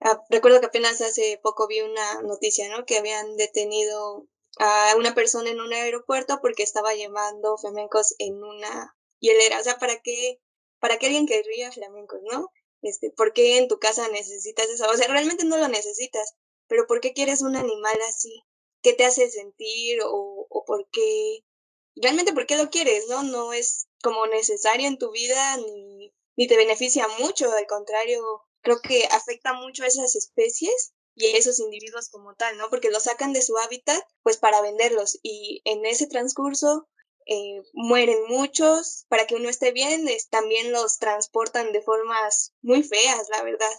ah, 0.00 0.22
recuerdo 0.30 0.60
que 0.60 0.66
apenas 0.66 1.00
hace 1.00 1.38
poco 1.42 1.66
vi 1.66 1.80
una 1.80 2.22
noticia, 2.22 2.68
¿no? 2.68 2.84
Que 2.84 2.98
habían 2.98 3.36
detenido 3.36 4.26
a 4.58 4.94
una 4.96 5.14
persona 5.14 5.50
en 5.50 5.60
un 5.60 5.72
aeropuerto 5.72 6.40
porque 6.40 6.62
estaba 6.62 6.94
llevando 6.94 7.56
flamencos 7.58 8.14
en 8.18 8.42
una 8.42 8.94
hielera. 9.20 9.60
O 9.60 9.64
sea, 9.64 9.78
¿para 9.78 10.00
qué, 10.00 10.40
para 10.80 10.98
qué 10.98 11.06
alguien 11.06 11.26
querría 11.26 11.72
flamencos, 11.72 12.20
no? 12.30 12.50
Este, 12.82 13.10
¿Por 13.10 13.32
qué 13.32 13.58
en 13.58 13.68
tu 13.68 13.78
casa 13.78 14.08
necesitas 14.08 14.68
eso? 14.68 14.86
O 14.90 14.96
sea, 14.96 15.08
realmente 15.08 15.44
no 15.44 15.56
lo 15.56 15.68
necesitas, 15.68 16.34
pero 16.66 16.86
¿por 16.86 17.00
qué 17.00 17.12
quieres 17.12 17.42
un 17.42 17.56
animal 17.56 17.98
así? 18.08 18.42
¿Qué 18.82 18.92
te 18.92 19.04
hace 19.04 19.30
sentir 19.30 20.00
o, 20.04 20.46
o 20.48 20.64
por 20.64 20.88
qué? 20.90 21.44
Realmente, 21.94 22.32
¿por 22.32 22.46
qué 22.46 22.56
lo 22.56 22.70
quieres, 22.70 23.06
no? 23.08 23.22
No 23.22 23.52
es 23.52 23.86
como 24.02 24.26
necesario 24.26 24.88
en 24.88 24.98
tu 24.98 25.12
vida 25.12 25.56
ni, 25.58 26.12
ni 26.36 26.46
te 26.46 26.56
beneficia 26.56 27.06
mucho, 27.18 27.52
al 27.52 27.66
contrario, 27.66 28.22
creo 28.60 28.80
que 28.80 29.04
afecta 29.10 29.52
mucho 29.52 29.84
a 29.84 29.88
esas 29.88 30.16
especies 30.16 30.92
y 31.14 31.26
a 31.26 31.36
esos 31.36 31.60
individuos 31.60 32.08
como 32.08 32.34
tal, 32.34 32.56
¿no? 32.56 32.70
Porque 32.70 32.90
los 32.90 33.04
sacan 33.04 33.32
de 33.32 33.42
su 33.42 33.56
hábitat 33.58 34.02
pues 34.22 34.38
para 34.38 34.62
venderlos 34.62 35.18
y 35.22 35.60
en 35.64 35.84
ese 35.84 36.06
transcurso 36.06 36.88
eh, 37.26 37.62
mueren 37.74 38.18
muchos, 38.28 39.04
para 39.08 39.26
que 39.26 39.36
uno 39.36 39.48
esté 39.48 39.72
bien, 39.72 40.06
también 40.30 40.72
los 40.72 40.98
transportan 40.98 41.72
de 41.72 41.82
formas 41.82 42.54
muy 42.62 42.82
feas, 42.82 43.28
la 43.30 43.42
verdad. 43.42 43.70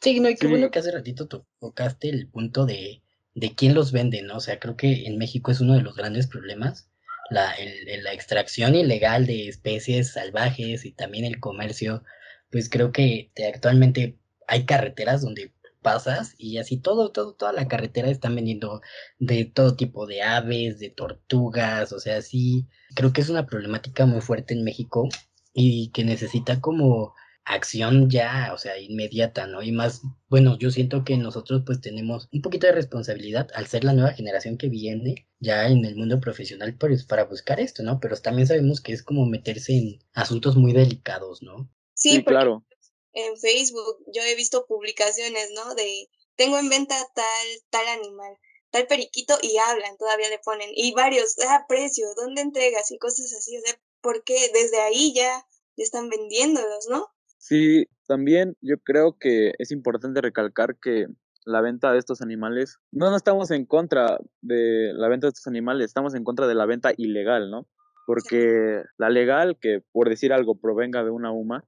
Sí, 0.00 0.20
no, 0.20 0.30
y 0.30 0.36
qué 0.36 0.46
bueno 0.46 0.70
que 0.70 0.78
hace 0.78 0.92
ratito 0.92 1.28
tocaste 1.58 2.08
el 2.08 2.30
punto 2.30 2.64
de, 2.64 3.02
de 3.34 3.54
quién 3.54 3.74
los 3.74 3.92
vende, 3.92 4.22
¿no? 4.22 4.36
O 4.36 4.40
sea, 4.40 4.58
creo 4.58 4.76
que 4.76 5.06
en 5.06 5.18
México 5.18 5.50
es 5.50 5.60
uno 5.60 5.74
de 5.74 5.82
los 5.82 5.96
grandes 5.96 6.28
problemas, 6.28 6.87
la, 7.30 7.52
el, 7.52 8.02
la 8.04 8.12
extracción 8.12 8.74
ilegal 8.74 9.26
de 9.26 9.48
especies 9.48 10.12
salvajes 10.12 10.84
y 10.84 10.92
también 10.92 11.24
el 11.24 11.40
comercio, 11.40 12.04
pues 12.50 12.68
creo 12.68 12.92
que 12.92 13.30
actualmente 13.52 14.18
hay 14.46 14.64
carreteras 14.64 15.22
donde 15.22 15.52
pasas 15.82 16.34
y 16.38 16.58
así 16.58 16.76
todo, 16.78 17.12
todo, 17.12 17.34
toda 17.34 17.52
la 17.52 17.68
carretera 17.68 18.10
están 18.10 18.34
vendiendo 18.34 18.80
de 19.18 19.44
todo 19.44 19.76
tipo 19.76 20.06
de 20.06 20.22
aves, 20.22 20.78
de 20.78 20.90
tortugas, 20.90 21.92
o 21.92 22.00
sea, 22.00 22.22
sí, 22.22 22.66
creo 22.94 23.12
que 23.12 23.20
es 23.20 23.28
una 23.28 23.46
problemática 23.46 24.06
muy 24.06 24.20
fuerte 24.20 24.54
en 24.54 24.64
México 24.64 25.08
y 25.52 25.90
que 25.90 26.04
necesita 26.04 26.60
como 26.60 27.14
acción 27.48 28.10
ya, 28.10 28.50
o 28.54 28.58
sea, 28.58 28.78
inmediata, 28.78 29.46
¿no? 29.46 29.62
Y 29.62 29.72
más, 29.72 30.02
bueno, 30.28 30.58
yo 30.58 30.70
siento 30.70 31.04
que 31.04 31.16
nosotros 31.16 31.62
pues 31.64 31.80
tenemos 31.80 32.28
un 32.32 32.42
poquito 32.42 32.66
de 32.66 32.72
responsabilidad 32.72 33.48
al 33.54 33.66
ser 33.66 33.84
la 33.84 33.92
nueva 33.92 34.12
generación 34.12 34.58
que 34.58 34.68
viene 34.68 35.28
ya 35.40 35.68
en 35.68 35.84
el 35.84 35.96
mundo 35.96 36.20
profesional 36.20 36.76
pues 36.78 37.04
para 37.04 37.24
buscar 37.24 37.60
esto, 37.60 37.82
¿no? 37.82 38.00
Pero 38.00 38.16
también 38.16 38.46
sabemos 38.46 38.80
que 38.80 38.92
es 38.92 39.02
como 39.02 39.26
meterse 39.26 39.72
en 39.72 39.98
asuntos 40.12 40.56
muy 40.56 40.72
delicados, 40.72 41.42
¿no? 41.42 41.70
Sí, 41.94 42.22
claro 42.22 42.64
en 43.18 43.36
Facebook 43.36 43.98
yo 44.06 44.22
he 44.22 44.34
visto 44.34 44.66
publicaciones, 44.66 45.50
¿no? 45.52 45.74
De 45.74 46.08
tengo 46.36 46.58
en 46.58 46.68
venta 46.68 46.94
tal, 47.14 47.46
tal 47.70 47.86
animal, 47.88 48.38
tal 48.70 48.86
periquito 48.86 49.36
y 49.42 49.56
hablan, 49.58 49.96
todavía 49.96 50.28
le 50.28 50.38
ponen, 50.38 50.70
y 50.72 50.92
varios, 50.92 51.36
ah, 51.48 51.64
precio, 51.68 52.06
¿dónde 52.14 52.42
entregas? 52.42 52.90
Y 52.92 52.98
cosas 52.98 53.32
así, 53.32 53.56
o 53.56 53.60
sea, 53.60 53.80
porque 54.00 54.50
desde 54.54 54.80
ahí 54.80 55.12
ya, 55.14 55.46
están 55.76 56.08
vendiéndolos, 56.08 56.88
¿no? 56.88 57.08
Sí, 57.38 57.86
también 58.06 58.56
yo 58.60 58.78
creo 58.78 59.16
que 59.18 59.52
es 59.58 59.70
importante 59.70 60.20
recalcar 60.20 60.76
que 60.76 61.06
la 61.44 61.60
venta 61.62 61.92
de 61.92 61.98
estos 61.98 62.20
animales, 62.20 62.78
no, 62.90 63.10
no 63.10 63.16
estamos 63.16 63.50
en 63.50 63.64
contra 63.64 64.18
de 64.42 64.92
la 64.92 65.08
venta 65.08 65.26
de 65.26 65.30
estos 65.30 65.46
animales, 65.46 65.86
estamos 65.86 66.14
en 66.14 66.24
contra 66.24 66.46
de 66.46 66.54
la 66.54 66.66
venta 66.66 66.92
ilegal, 66.96 67.50
¿no? 67.50 67.66
Porque 68.06 68.82
la 68.98 69.08
legal, 69.08 69.56
que 69.58 69.82
por 69.92 70.08
decir 70.08 70.32
algo 70.32 70.60
provenga 70.60 71.04
de 71.04 71.10
una 71.10 71.32
UMA, 71.32 71.64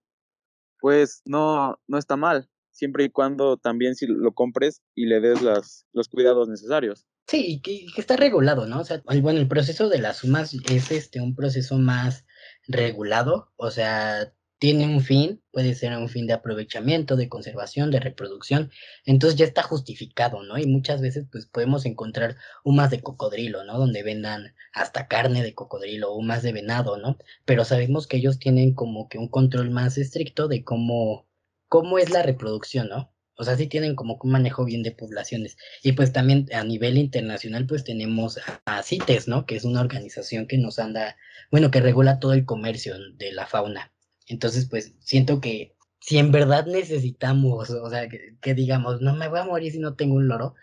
pues 0.80 1.22
no, 1.24 1.78
no 1.86 1.98
está 1.98 2.16
mal, 2.16 2.50
siempre 2.72 3.04
y 3.04 3.10
cuando 3.10 3.56
también 3.56 3.94
si 3.94 4.06
lo 4.06 4.32
compres 4.32 4.82
y 4.94 5.06
le 5.06 5.20
des 5.20 5.40
las, 5.42 5.86
los 5.92 6.08
cuidados 6.08 6.48
necesarios. 6.48 7.06
Sí, 7.26 7.60
que, 7.62 7.86
que 7.94 8.00
está 8.00 8.16
regulado, 8.16 8.66
¿no? 8.66 8.80
O 8.80 8.84
sea, 8.84 9.02
bueno, 9.04 9.38
el 9.38 9.48
proceso 9.48 9.88
de 9.88 9.98
las 9.98 10.18
sumas 10.18 10.54
es 10.68 10.90
este 10.90 11.20
un 11.20 11.34
proceso 11.34 11.78
más 11.78 12.26
regulado, 12.66 13.52
o 13.56 13.70
sea, 13.70 14.34
tiene 14.60 14.86
un 14.86 15.00
fin, 15.00 15.42
puede 15.52 15.74
ser 15.74 15.96
un 15.96 16.10
fin 16.10 16.26
de 16.26 16.34
aprovechamiento, 16.34 17.16
de 17.16 17.30
conservación, 17.30 17.90
de 17.90 17.98
reproducción, 17.98 18.70
entonces 19.06 19.38
ya 19.38 19.46
está 19.46 19.62
justificado, 19.62 20.42
¿no? 20.42 20.58
Y 20.58 20.66
muchas 20.66 21.00
veces 21.00 21.24
pues 21.32 21.46
podemos 21.46 21.86
encontrar 21.86 22.36
humas 22.62 22.90
de 22.90 23.00
cocodrilo, 23.00 23.64
¿no? 23.64 23.78
Donde 23.78 24.02
vendan 24.02 24.54
hasta 24.74 25.08
carne 25.08 25.42
de 25.42 25.54
cocodrilo, 25.54 26.12
humas 26.12 26.42
de 26.42 26.52
venado, 26.52 26.98
¿no? 26.98 27.16
Pero 27.46 27.64
sabemos 27.64 28.06
que 28.06 28.18
ellos 28.18 28.38
tienen 28.38 28.74
como 28.74 29.08
que 29.08 29.16
un 29.16 29.28
control 29.28 29.70
más 29.70 29.96
estricto 29.96 30.46
de 30.46 30.62
cómo, 30.62 31.26
cómo 31.68 31.98
es 31.98 32.10
la 32.10 32.22
reproducción, 32.22 32.90
¿no? 32.90 33.14
O 33.36 33.44
sea, 33.44 33.56
sí 33.56 33.66
tienen 33.66 33.96
como 33.96 34.18
un 34.22 34.30
manejo 34.30 34.66
bien 34.66 34.82
de 34.82 34.92
poblaciones. 34.92 35.56
Y 35.82 35.92
pues 35.92 36.12
también 36.12 36.46
a 36.52 36.64
nivel 36.64 36.98
internacional, 36.98 37.66
pues 37.66 37.84
tenemos 37.84 38.38
a 38.66 38.82
CITES, 38.82 39.26
¿no? 39.26 39.46
Que 39.46 39.56
es 39.56 39.64
una 39.64 39.80
organización 39.80 40.46
que 40.46 40.58
nos 40.58 40.78
anda, 40.78 41.16
bueno, 41.50 41.70
que 41.70 41.80
regula 41.80 42.18
todo 42.20 42.34
el 42.34 42.44
comercio 42.44 42.96
de 43.16 43.32
la 43.32 43.46
fauna. 43.46 43.90
Entonces, 44.30 44.68
pues 44.70 44.94
siento 45.00 45.40
que 45.40 45.74
si 46.00 46.18
en 46.18 46.30
verdad 46.30 46.64
necesitamos, 46.66 47.68
o 47.70 47.90
sea, 47.90 48.08
que, 48.08 48.54
digamos, 48.54 49.00
no 49.00 49.14
me 49.14 49.28
voy 49.28 49.40
a 49.40 49.44
morir 49.44 49.72
si 49.72 49.80
no 49.80 49.96
tengo 49.96 50.14
un 50.14 50.28
loro, 50.28 50.54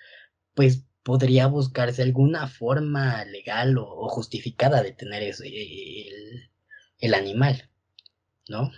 pues 0.55 0.83
podría 1.03 1.47
buscarse 1.47 2.01
alguna 2.01 2.47
forma 2.47 3.25
legal 3.25 3.77
o, 3.77 4.07
justificada 4.07 4.81
de 4.81 4.93
tener 4.93 5.21
eso, 5.21 5.43
eh, 5.43 6.07
el, 6.07 6.49
el 6.99 7.13
animal, 7.13 7.69
¿no? 8.47 8.71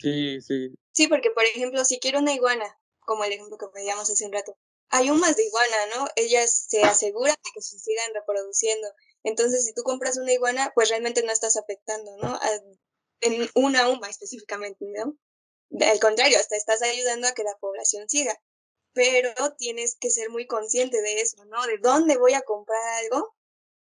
Sí, 0.00 0.40
sí. 0.40 0.74
Sí, 0.90 1.06
porque 1.06 1.30
por 1.30 1.44
ejemplo, 1.44 1.84
si 1.84 2.00
quiero 2.00 2.18
una 2.18 2.34
iguana, 2.34 2.66
como 2.98 3.24
el 3.24 3.32
ejemplo 3.32 3.58
que 3.58 3.66
veíamos 3.74 4.10
hace 4.10 4.26
un 4.26 4.32
rato, 4.32 4.58
hay 4.90 5.10
un 5.10 5.20
más 5.20 5.36
de 5.36 5.46
iguana, 5.46 5.76
¿no? 5.96 6.08
Ellas 6.16 6.66
se 6.68 6.82
aseguran 6.82 7.36
de 7.44 7.50
que 7.54 7.62
se 7.62 7.78
sigan 7.78 8.12
reproduciendo. 8.12 8.88
Entonces, 9.22 9.64
si 9.64 9.72
tú 9.72 9.82
compras 9.82 10.18
una 10.18 10.32
iguana, 10.32 10.72
pues 10.74 10.88
realmente 10.88 11.22
no 11.22 11.32
estás 11.32 11.56
afectando, 11.56 12.16
¿no? 12.18 12.38
En 13.24 13.48
una 13.54 13.88
UMA 13.88 14.08
específicamente, 14.08 14.84
¿no? 14.86 15.16
Al 15.80 15.98
contrario, 15.98 16.38
hasta 16.38 16.56
estás 16.56 16.82
ayudando 16.82 17.26
a 17.26 17.32
que 17.32 17.42
la 17.42 17.56
población 17.58 18.08
siga, 18.08 18.40
pero 18.92 19.32
tienes 19.58 19.96
que 19.96 20.10
ser 20.10 20.30
muy 20.30 20.46
consciente 20.46 21.02
de 21.02 21.20
eso, 21.20 21.44
¿no? 21.46 21.66
De 21.66 21.78
dónde 21.78 22.16
voy 22.16 22.34
a 22.34 22.42
comprar 22.42 22.80
algo 23.02 23.34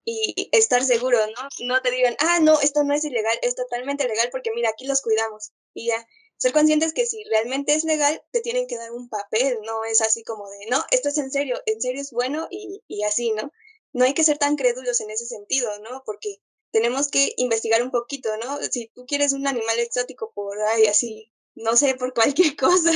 y 0.06 0.50
estar 0.52 0.84
seguro, 0.84 1.20
¿no? 1.28 1.50
No 1.66 1.82
te 1.82 1.92
digan, 1.92 2.16
ah, 2.20 2.40
no, 2.42 2.60
esto 2.62 2.84
no 2.84 2.94
es 2.94 3.06
ilegal, 3.06 3.38
es 3.42 3.56
totalmente 3.56 4.08
legal 4.08 4.30
porque 4.32 4.52
mira, 4.56 4.70
aquí 4.70 4.86
los 4.86 5.02
cuidamos 5.02 5.52
y 5.74 5.88
ya. 5.88 6.08
Ser 6.38 6.52
conscientes 6.52 6.94
que 6.94 7.06
si 7.06 7.24
realmente 7.26 7.74
es 7.74 7.84
legal, 7.86 8.22
te 8.32 8.42
tienen 8.42 8.68
que 8.68 8.78
dar 8.78 8.92
un 8.92 9.08
papel, 9.08 9.60
no 9.64 9.86
es 9.86 10.02
así 10.02 10.24
como 10.24 10.50
de, 10.50 10.66
no, 10.70 10.84
esto 10.92 11.10
es 11.10 11.18
en 11.18 11.32
serio, 11.32 11.62
en 11.68 11.80
serio 11.80 12.02
es 12.02 12.12
bueno 12.12 12.48
y, 12.50 12.82
y 12.88 13.04
así, 13.04 13.32
¿no? 13.32 13.52
No 13.94 14.04
hay 14.04 14.14
que 14.14 14.24
ser 14.24 14.38
tan 14.40 14.56
crédulos 14.56 15.00
en 15.00 15.12
ese 15.12 15.26
sentido, 15.26 15.70
¿no? 15.80 16.04
Porque 16.06 16.42
tenemos 16.74 17.08
que 17.08 17.34
investigar 17.38 17.84
un 17.84 17.92
poquito, 17.92 18.36
¿no? 18.38 18.58
Si 18.72 18.88
tú 18.88 19.06
quieres 19.06 19.32
un 19.32 19.46
animal 19.46 19.80
exótico 19.80 20.34
por 20.34 20.60
ahí, 20.60 20.88
así, 20.88 21.32
no 21.54 21.78
sé, 21.78 21.94
por 21.94 22.14
cualquier 22.16 22.56
cosa, 22.58 22.92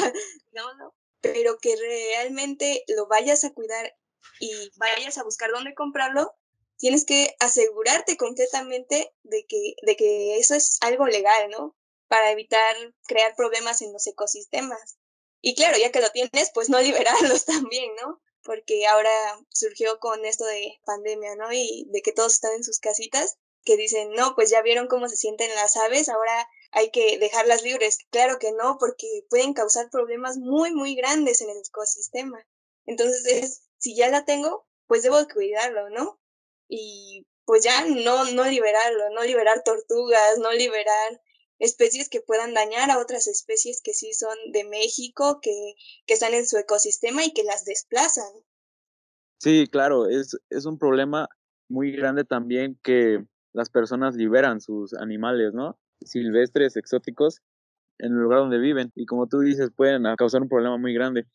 no, 0.51 0.73
no, 0.77 0.95
pero 1.21 1.59
que 1.59 1.75
realmente 1.75 2.83
lo 2.87 3.07
vayas 3.07 3.43
a 3.43 3.53
cuidar 3.53 3.95
y 4.39 4.51
vayas 4.77 5.19
a 5.19 5.23
buscar 5.23 5.51
dónde 5.51 5.75
comprarlo, 5.75 6.35
tienes 6.77 7.05
que 7.05 7.35
asegurarte 7.39 8.17
completamente 8.17 9.13
de 9.21 9.45
que, 9.47 9.75
de 9.83 9.95
que 9.95 10.37
eso 10.37 10.55
es 10.55 10.79
algo 10.81 11.05
legal, 11.05 11.49
¿no? 11.51 11.77
Para 12.07 12.31
evitar 12.31 12.75
crear 13.07 13.35
problemas 13.35 13.83
en 13.83 13.93
los 13.93 14.07
ecosistemas. 14.07 14.97
Y 15.39 15.53
claro, 15.53 15.77
ya 15.77 15.91
que 15.91 16.01
lo 16.01 16.09
tienes, 16.09 16.49
pues 16.51 16.69
no 16.69 16.79
liberarlos 16.81 17.45
también, 17.45 17.91
¿no? 18.01 18.23
Porque 18.41 18.87
ahora 18.87 19.11
surgió 19.51 19.99
con 19.99 20.25
esto 20.25 20.45
de 20.45 20.79
pandemia, 20.83 21.35
¿no? 21.35 21.53
Y 21.53 21.85
de 21.89 22.01
que 22.01 22.11
todos 22.11 22.33
están 22.33 22.53
en 22.53 22.63
sus 22.63 22.79
casitas, 22.79 23.37
que 23.67 23.75
dicen, 23.75 24.13
no, 24.13 24.33
pues 24.33 24.49
ya 24.49 24.61
vieron 24.61 24.87
cómo 24.87 25.09
se 25.09 25.17
sienten 25.17 25.53
las 25.55 25.75
aves, 25.75 26.07
ahora 26.07 26.47
hay 26.71 26.89
que 26.89 27.19
dejarlas 27.19 27.63
libres. 27.63 27.97
Claro 28.11 28.39
que 28.39 28.53
no, 28.53 28.77
porque 28.79 29.25
pueden 29.29 29.53
causar 29.53 29.89
problemas 29.89 30.37
muy, 30.37 30.71
muy 30.73 30.95
grandes 30.95 31.41
en 31.41 31.49
el 31.49 31.57
ecosistema. 31.57 32.47
Entonces, 32.85 33.25
es, 33.25 33.67
si 33.77 33.93
ya 33.93 34.07
la 34.07 34.23
tengo, 34.23 34.65
pues 34.87 35.03
debo 35.03 35.17
cuidarlo, 35.27 35.89
¿no? 35.89 36.17
Y 36.69 37.27
pues 37.43 37.65
ya 37.65 37.85
no, 37.85 38.31
no 38.31 38.45
liberarlo, 38.45 39.09
no 39.09 39.23
liberar 39.23 39.63
tortugas, 39.65 40.37
no 40.39 40.53
liberar 40.53 41.21
especies 41.59 42.07
que 42.07 42.21
puedan 42.21 42.53
dañar 42.53 42.89
a 42.89 42.99
otras 42.99 43.27
especies 43.27 43.81
que 43.83 43.93
sí 43.93 44.13
son 44.13 44.37
de 44.53 44.63
México, 44.63 45.39
que, 45.41 45.73
que 46.05 46.13
están 46.13 46.33
en 46.33 46.47
su 46.47 46.57
ecosistema 46.57 47.25
y 47.25 47.33
que 47.33 47.43
las 47.43 47.65
desplazan. 47.65 48.31
Sí, 49.41 49.67
claro, 49.69 50.07
es, 50.07 50.37
es 50.49 50.65
un 50.65 50.79
problema 50.79 51.27
muy 51.67 51.91
grande 51.91 52.23
también 52.23 52.79
que 52.81 53.25
las 53.57 53.71
personas 53.71 54.15
liberan 54.15 54.61
sus 54.61 54.93
animales, 54.93 55.51
¿no? 55.55 55.79
Silvestres, 56.01 56.77
exóticos, 56.77 57.41
en 57.97 58.13
el 58.13 58.19
lugar 58.19 58.39
donde 58.39 58.59
viven. 58.59 58.91
Y 58.93 59.07
como 59.07 59.25
tú 59.27 59.39
dices, 59.39 59.71
pueden 59.75 60.03
causar 60.15 60.43
un 60.43 60.47
problema 60.47 60.77
muy 60.77 60.93
grande. 60.93 61.25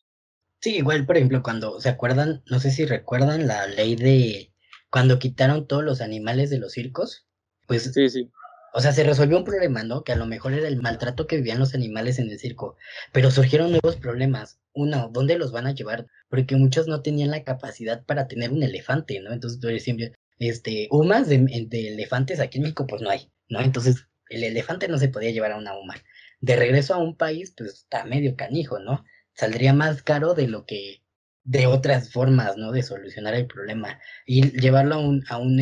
Sí, 0.60 0.76
igual, 0.76 1.04
por 1.04 1.16
ejemplo, 1.16 1.42
cuando 1.42 1.80
se 1.80 1.88
acuerdan, 1.88 2.44
no 2.48 2.60
sé 2.60 2.70
si 2.70 2.86
recuerdan 2.86 3.48
la 3.48 3.66
ley 3.66 3.96
de 3.96 4.52
cuando 4.88 5.18
quitaron 5.18 5.66
todos 5.66 5.82
los 5.82 6.00
animales 6.00 6.48
de 6.48 6.60
los 6.60 6.70
circos, 6.72 7.26
pues 7.66 7.92
sí, 7.92 8.08
sí. 8.08 8.30
O 8.72 8.80
sea, 8.80 8.92
se 8.92 9.02
resolvió 9.02 9.38
un 9.38 9.44
problema, 9.44 9.82
¿no? 9.82 10.04
Que 10.04 10.12
a 10.12 10.16
lo 10.16 10.26
mejor 10.26 10.52
era 10.52 10.68
el 10.68 10.80
maltrato 10.80 11.26
que 11.26 11.36
vivían 11.36 11.58
los 11.58 11.74
animales 11.74 12.20
en 12.20 12.30
el 12.30 12.38
circo, 12.38 12.76
pero 13.12 13.32
surgieron 13.32 13.72
nuevos 13.72 13.96
problemas. 13.96 14.60
Uno, 14.74 15.10
¿dónde 15.12 15.36
los 15.36 15.50
van 15.50 15.66
a 15.66 15.74
llevar? 15.74 16.06
Porque 16.28 16.54
muchos 16.54 16.86
no 16.86 17.02
tenían 17.02 17.32
la 17.32 17.42
capacidad 17.42 18.04
para 18.04 18.28
tener 18.28 18.52
un 18.52 18.62
elefante, 18.62 19.18
¿no? 19.20 19.32
Entonces, 19.32 19.58
tú 19.58 19.68
siempre, 19.80 20.12
este, 20.48 20.88
humas 20.90 21.28
de, 21.28 21.38
de, 21.68 21.88
elefantes 21.88 22.40
aquí 22.40 22.58
en 22.58 22.62
México, 22.62 22.86
pues 22.86 23.02
no 23.02 23.10
hay, 23.10 23.30
¿no? 23.48 23.60
Entonces, 23.60 24.06
el 24.28 24.44
elefante 24.44 24.88
no 24.88 24.98
se 24.98 25.08
podía 25.08 25.30
llevar 25.30 25.52
a 25.52 25.58
una 25.58 25.76
huma. 25.78 25.94
De 26.40 26.56
regreso 26.56 26.94
a 26.94 26.98
un 26.98 27.16
país, 27.16 27.54
pues 27.56 27.72
está 27.72 28.04
medio 28.04 28.36
canijo, 28.36 28.78
¿no? 28.78 29.04
Saldría 29.34 29.72
más 29.72 30.02
caro 30.02 30.34
de 30.34 30.48
lo 30.48 30.66
que 30.66 31.02
de 31.44 31.66
otras 31.66 32.10
formas, 32.12 32.56
¿no? 32.56 32.72
De 32.72 32.82
solucionar 32.82 33.34
el 33.34 33.46
problema. 33.46 34.00
Y 34.26 34.50
llevarlo 34.58 34.94
a 34.94 34.98
un, 34.98 35.24
a 35.28 35.38
un 35.38 35.60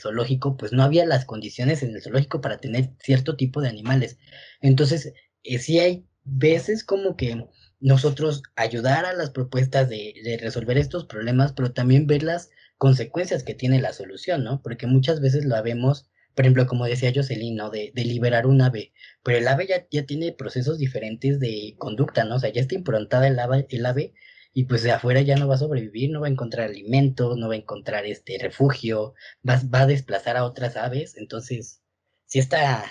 zoológico, 0.00 0.56
pues 0.56 0.72
no 0.72 0.82
había 0.82 1.06
las 1.06 1.24
condiciones 1.24 1.82
en 1.82 1.94
el 1.94 2.02
zoológico 2.02 2.40
para 2.40 2.58
tener 2.58 2.90
cierto 2.98 3.36
tipo 3.36 3.60
de 3.60 3.68
animales. 3.68 4.18
Entonces, 4.60 5.12
eh, 5.42 5.58
sí 5.58 5.78
hay 5.78 6.06
veces 6.24 6.84
como 6.84 7.16
que 7.16 7.46
nosotros 7.80 8.42
ayudar 8.56 9.04
a 9.04 9.12
las 9.12 9.30
propuestas 9.30 9.88
de, 9.88 10.14
de, 10.22 10.38
resolver 10.38 10.78
estos 10.78 11.06
problemas, 11.06 11.52
pero 11.52 11.72
también 11.72 12.06
ver 12.06 12.22
las 12.22 12.50
consecuencias 12.82 13.44
que 13.44 13.54
tiene 13.54 13.80
la 13.80 13.92
solución, 13.92 14.42
¿no? 14.42 14.60
Porque 14.60 14.88
muchas 14.88 15.20
veces 15.20 15.44
lo 15.44 15.62
vemos, 15.62 16.10
por 16.34 16.44
ejemplo, 16.44 16.66
como 16.66 16.84
decía 16.84 17.12
Jocelyn, 17.14 17.54
¿no? 17.54 17.70
De, 17.70 17.92
liberar 17.94 18.44
un 18.44 18.60
ave, 18.60 18.92
pero 19.22 19.38
el 19.38 19.46
ave 19.46 19.68
ya, 19.68 19.86
ya 19.88 20.04
tiene 20.04 20.32
procesos 20.32 20.78
diferentes 20.78 21.38
de 21.38 21.76
conducta, 21.78 22.24
¿no? 22.24 22.34
O 22.34 22.38
sea, 22.40 22.50
ya 22.50 22.60
está 22.60 22.74
improntada 22.74 23.28
el 23.28 23.38
ave, 23.38 23.68
el 23.70 23.86
ave 23.86 24.14
y 24.52 24.64
pues 24.64 24.82
de 24.82 24.90
afuera 24.90 25.20
ya 25.20 25.36
no 25.36 25.46
va 25.46 25.54
a 25.54 25.58
sobrevivir, 25.58 26.10
no 26.10 26.22
va 26.22 26.26
a 26.26 26.30
encontrar 26.30 26.70
alimento, 26.70 27.36
no 27.36 27.46
va 27.46 27.54
a 27.54 27.58
encontrar 27.58 28.04
este 28.04 28.36
refugio, 28.40 29.14
va, 29.48 29.62
va 29.72 29.82
a 29.82 29.86
desplazar 29.86 30.36
a 30.36 30.44
otras 30.44 30.76
aves, 30.76 31.16
entonces 31.16 31.82
sí 32.26 32.40
está, 32.40 32.84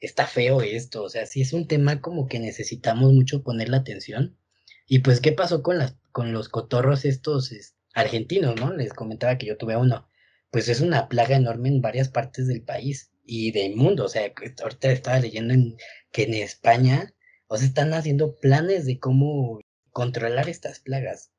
está 0.00 0.26
feo 0.26 0.60
esto, 0.60 1.04
o 1.04 1.08
sea, 1.08 1.24
sí 1.26 1.40
es 1.40 1.52
un 1.52 1.68
tema 1.68 2.00
como 2.00 2.26
que 2.26 2.40
necesitamos 2.40 3.12
mucho 3.12 3.44
ponerle 3.44 3.76
atención. 3.76 4.36
Y 4.88 4.98
pues, 5.00 5.20
¿qué 5.20 5.30
pasó 5.30 5.62
con 5.62 5.78
las, 5.78 5.94
con 6.10 6.32
los 6.32 6.48
cotorros 6.48 7.04
estos 7.04 7.52
argentinos, 7.94 8.56
no? 8.56 8.72
Les 8.72 8.92
comentaba 8.92 9.38
que 9.38 9.46
yo 9.46 9.56
tuve 9.56 9.76
uno. 9.76 10.08
Pues 10.50 10.68
es 10.68 10.80
una 10.80 11.08
plaga 11.08 11.36
enorme 11.36 11.68
en 11.68 11.80
varias 11.80 12.08
partes 12.08 12.46
del 12.46 12.62
país 12.62 13.12
y 13.24 13.52
del 13.52 13.76
mundo. 13.76 14.04
O 14.04 14.08
sea, 14.08 14.32
ahorita 14.62 14.90
estaba 14.90 15.20
leyendo 15.20 15.54
en, 15.54 15.76
que 16.12 16.24
en 16.24 16.34
España, 16.34 17.14
o 17.46 17.56
sea, 17.56 17.66
están 17.66 17.94
haciendo 17.94 18.36
planes 18.36 18.86
de 18.86 18.98
cómo 18.98 19.60
controlar 19.90 20.48
estas 20.48 20.80
plagas. 20.80 21.30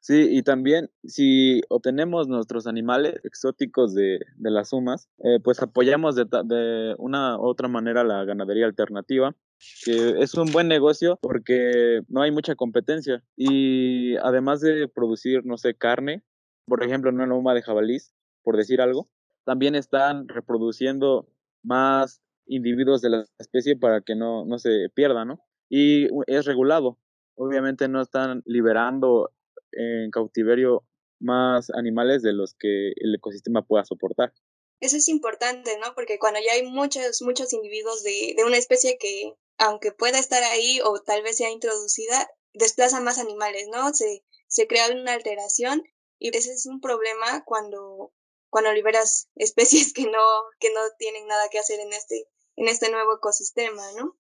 Sí, 0.00 0.28
y 0.30 0.42
también 0.42 0.90
si 1.04 1.60
obtenemos 1.68 2.28
nuestros 2.28 2.66
animales 2.66 3.16
exóticos 3.24 3.94
de, 3.94 4.20
las 4.38 4.70
sumas, 4.70 5.08
eh, 5.18 5.38
pues 5.42 5.60
apoyamos 5.60 6.14
de, 6.14 6.24
de, 6.24 6.94
una 6.98 7.36
u 7.36 7.42
otra 7.42 7.68
manera 7.68 8.04
la 8.04 8.24
ganadería 8.24 8.66
alternativa, 8.66 9.36
que 9.84 10.20
es 10.20 10.34
un 10.34 10.50
buen 10.52 10.68
negocio 10.68 11.18
porque 11.20 12.02
no 12.08 12.22
hay 12.22 12.30
mucha 12.30 12.54
competencia 12.54 13.22
y 13.36 14.16
además 14.16 14.60
de 14.60 14.88
producir, 14.88 15.44
no 15.44 15.56
sé, 15.56 15.74
carne, 15.74 16.22
por 16.66 16.84
ejemplo, 16.84 17.10
una 17.10 17.26
loma 17.26 17.54
de 17.54 17.62
jabalís, 17.62 18.14
por 18.42 18.56
decir 18.56 18.80
algo, 18.80 19.08
también 19.44 19.74
están 19.74 20.28
reproduciendo 20.28 21.28
más 21.62 22.20
individuos 22.46 23.00
de 23.00 23.10
la 23.10 23.24
especie 23.38 23.76
para 23.76 24.00
que 24.00 24.14
no, 24.14 24.44
no 24.44 24.58
se 24.58 24.88
pierda, 24.94 25.24
¿no? 25.24 25.40
Y 25.68 26.08
es 26.26 26.44
regulado, 26.46 26.98
obviamente 27.34 27.88
no 27.88 28.00
están 28.00 28.42
liberando 28.44 29.30
en 29.72 30.10
cautiverio 30.10 30.84
más 31.20 31.70
animales 31.70 32.22
de 32.22 32.32
los 32.32 32.54
que 32.54 32.92
el 32.96 33.14
ecosistema 33.14 33.62
pueda 33.62 33.84
soportar. 33.84 34.32
Eso 34.80 34.96
es 34.96 35.08
importante, 35.08 35.76
¿no? 35.78 35.94
Porque 35.94 36.18
cuando 36.18 36.38
ya 36.40 36.52
hay 36.52 36.70
muchos, 36.70 37.20
muchos 37.22 37.52
individuos 37.52 38.02
de, 38.04 38.34
de 38.36 38.44
una 38.44 38.56
especie 38.56 38.96
que, 38.98 39.34
aunque 39.58 39.92
pueda 39.92 40.18
estar 40.18 40.42
ahí 40.42 40.80
o 40.84 41.00
tal 41.02 41.22
vez 41.22 41.36
sea 41.36 41.50
introducida, 41.50 42.28
desplaza 42.54 43.00
más 43.00 43.18
animales, 43.18 43.68
¿no? 43.72 43.92
Se, 43.92 44.24
se 44.46 44.66
crea 44.66 44.90
una 44.90 45.12
alteración 45.12 45.82
y 46.18 46.36
ese 46.36 46.52
es 46.52 46.66
un 46.66 46.80
problema 46.80 47.44
cuando, 47.44 48.12
cuando 48.50 48.72
liberas 48.72 49.28
especies 49.36 49.92
que 49.92 50.04
no, 50.04 50.22
que 50.58 50.72
no 50.72 50.80
tienen 50.98 51.26
nada 51.26 51.48
que 51.50 51.58
hacer 51.58 51.80
en 51.80 51.92
este, 51.92 52.28
en 52.56 52.68
este 52.68 52.90
nuevo 52.90 53.16
ecosistema, 53.16 53.82
¿no? 53.96 54.18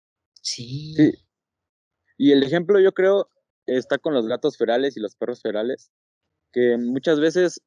Sí. 0.42 0.94
sí. 0.96 1.12
Y 2.18 2.32
el 2.32 2.42
ejemplo 2.42 2.78
yo 2.80 2.92
creo 2.92 3.30
está 3.66 3.98
con 3.98 4.14
los 4.14 4.26
gatos 4.26 4.56
ferales 4.56 4.96
y 4.96 5.00
los 5.00 5.14
perros 5.14 5.42
ferales, 5.42 5.90
que 6.52 6.76
muchas 6.76 7.20
veces 7.20 7.62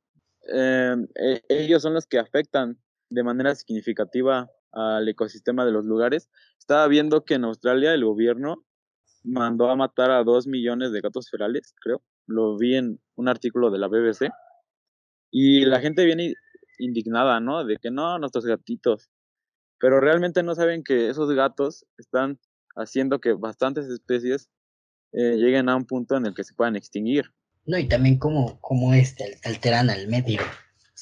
eh, 0.53 0.95
ellos 1.49 1.81
son 1.81 1.93
los 1.93 2.05
que 2.05 2.19
afectan 2.19 2.81
de 3.09 3.23
manera 3.23 3.55
significativa 3.55 4.51
al 4.73 5.07
ecosistema 5.07 5.65
de 5.65 5.71
los 5.71 5.85
lugares. 5.85 6.29
Estaba 6.59 6.87
viendo 6.87 7.23
que 7.23 7.35
en 7.35 7.45
Australia 7.45 7.93
el 7.93 8.03
gobierno 8.03 8.65
mandó 9.23 9.69
a 9.69 9.75
matar 9.75 10.11
a 10.11 10.23
dos 10.23 10.47
millones 10.47 10.91
de 10.91 11.01
gatos 11.01 11.29
ferales, 11.29 11.73
creo. 11.81 12.01
Lo 12.25 12.57
vi 12.57 12.75
en 12.75 12.99
un 13.15 13.29
artículo 13.29 13.71
de 13.71 13.79
la 13.79 13.87
BBC. 13.87 14.31
Y 15.31 15.65
la 15.65 15.79
gente 15.79 16.05
viene 16.05 16.33
indignada, 16.77 17.39
¿no? 17.39 17.63
De 17.65 17.77
que 17.77 17.91
no, 17.91 18.17
nuestros 18.19 18.45
gatitos. 18.45 19.09
Pero 19.79 19.99
realmente 19.99 20.43
no 20.43 20.55
saben 20.55 20.83
que 20.83 21.09
esos 21.09 21.31
gatos 21.31 21.85
están 21.97 22.39
haciendo 22.75 23.19
que 23.19 23.33
bastantes 23.33 23.87
especies 23.87 24.49
eh, 25.11 25.35
lleguen 25.37 25.69
a 25.69 25.75
un 25.75 25.85
punto 25.85 26.15
en 26.15 26.25
el 26.25 26.33
que 26.33 26.43
se 26.43 26.53
puedan 26.53 26.75
extinguir. 26.75 27.25
No, 27.65 27.77
y 27.77 27.87
también 27.87 28.17
como, 28.17 28.59
como 28.61 28.93
este, 28.93 29.39
alteran 29.43 29.89
al 29.89 30.07
medio. 30.07 30.41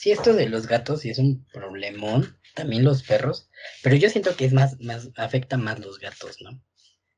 Sí, 0.02 0.10
esto 0.10 0.34
de 0.34 0.50
los 0.50 0.66
gatos 0.66 1.02
sí 1.02 1.12
es 1.12 1.20
un 1.20 1.46
problemón, 1.54 2.36
también 2.56 2.84
los 2.84 3.04
perros, 3.04 3.52
pero 3.84 3.96
yo 3.96 4.10
siento 4.10 4.36
que 4.36 4.46
es 4.46 4.52
más, 4.52 4.80
más, 4.80 5.12
afecta 5.16 5.58
más 5.58 5.78
los 5.78 6.00
gatos, 6.00 6.38
¿no? 6.42 6.50
O 6.54 6.62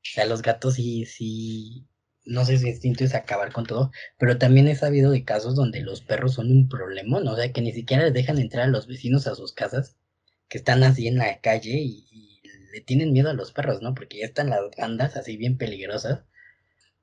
sea, 0.02 0.26
los 0.26 0.42
gatos 0.42 0.74
sí, 0.74 1.06
sí, 1.06 1.88
no 2.26 2.44
sé 2.44 2.58
si 2.58 2.68
instinto 2.68 3.02
es 3.02 3.14
acabar 3.14 3.52
con 3.52 3.64
todo, 3.64 3.90
pero 4.18 4.36
también 4.36 4.68
he 4.68 4.76
sabido 4.76 5.10
de 5.10 5.24
casos 5.24 5.54
donde 5.54 5.80
los 5.80 6.02
perros 6.02 6.34
son 6.34 6.50
un 6.50 6.68
problemón, 6.68 7.26
o 7.26 7.34
sea, 7.36 7.50
que 7.54 7.62
ni 7.62 7.72
siquiera 7.72 8.04
les 8.04 8.12
dejan 8.12 8.36
entrar 8.36 8.64
a 8.64 8.70
los 8.70 8.86
vecinos 8.86 9.26
a 9.28 9.34
sus 9.34 9.54
casas, 9.54 9.96
que 10.50 10.58
están 10.58 10.82
así 10.82 11.08
en 11.08 11.16
la 11.16 11.40
calle 11.40 11.78
y 11.78 12.42
le 12.70 12.82
tienen 12.82 13.14
miedo 13.14 13.30
a 13.30 13.32
los 13.32 13.52
perros, 13.52 13.80
¿no? 13.80 13.94
Porque 13.94 14.18
ya 14.18 14.26
están 14.26 14.50
las 14.50 14.60
bandas 14.76 15.16
así 15.16 15.38
bien 15.38 15.56
peligrosas. 15.56 16.24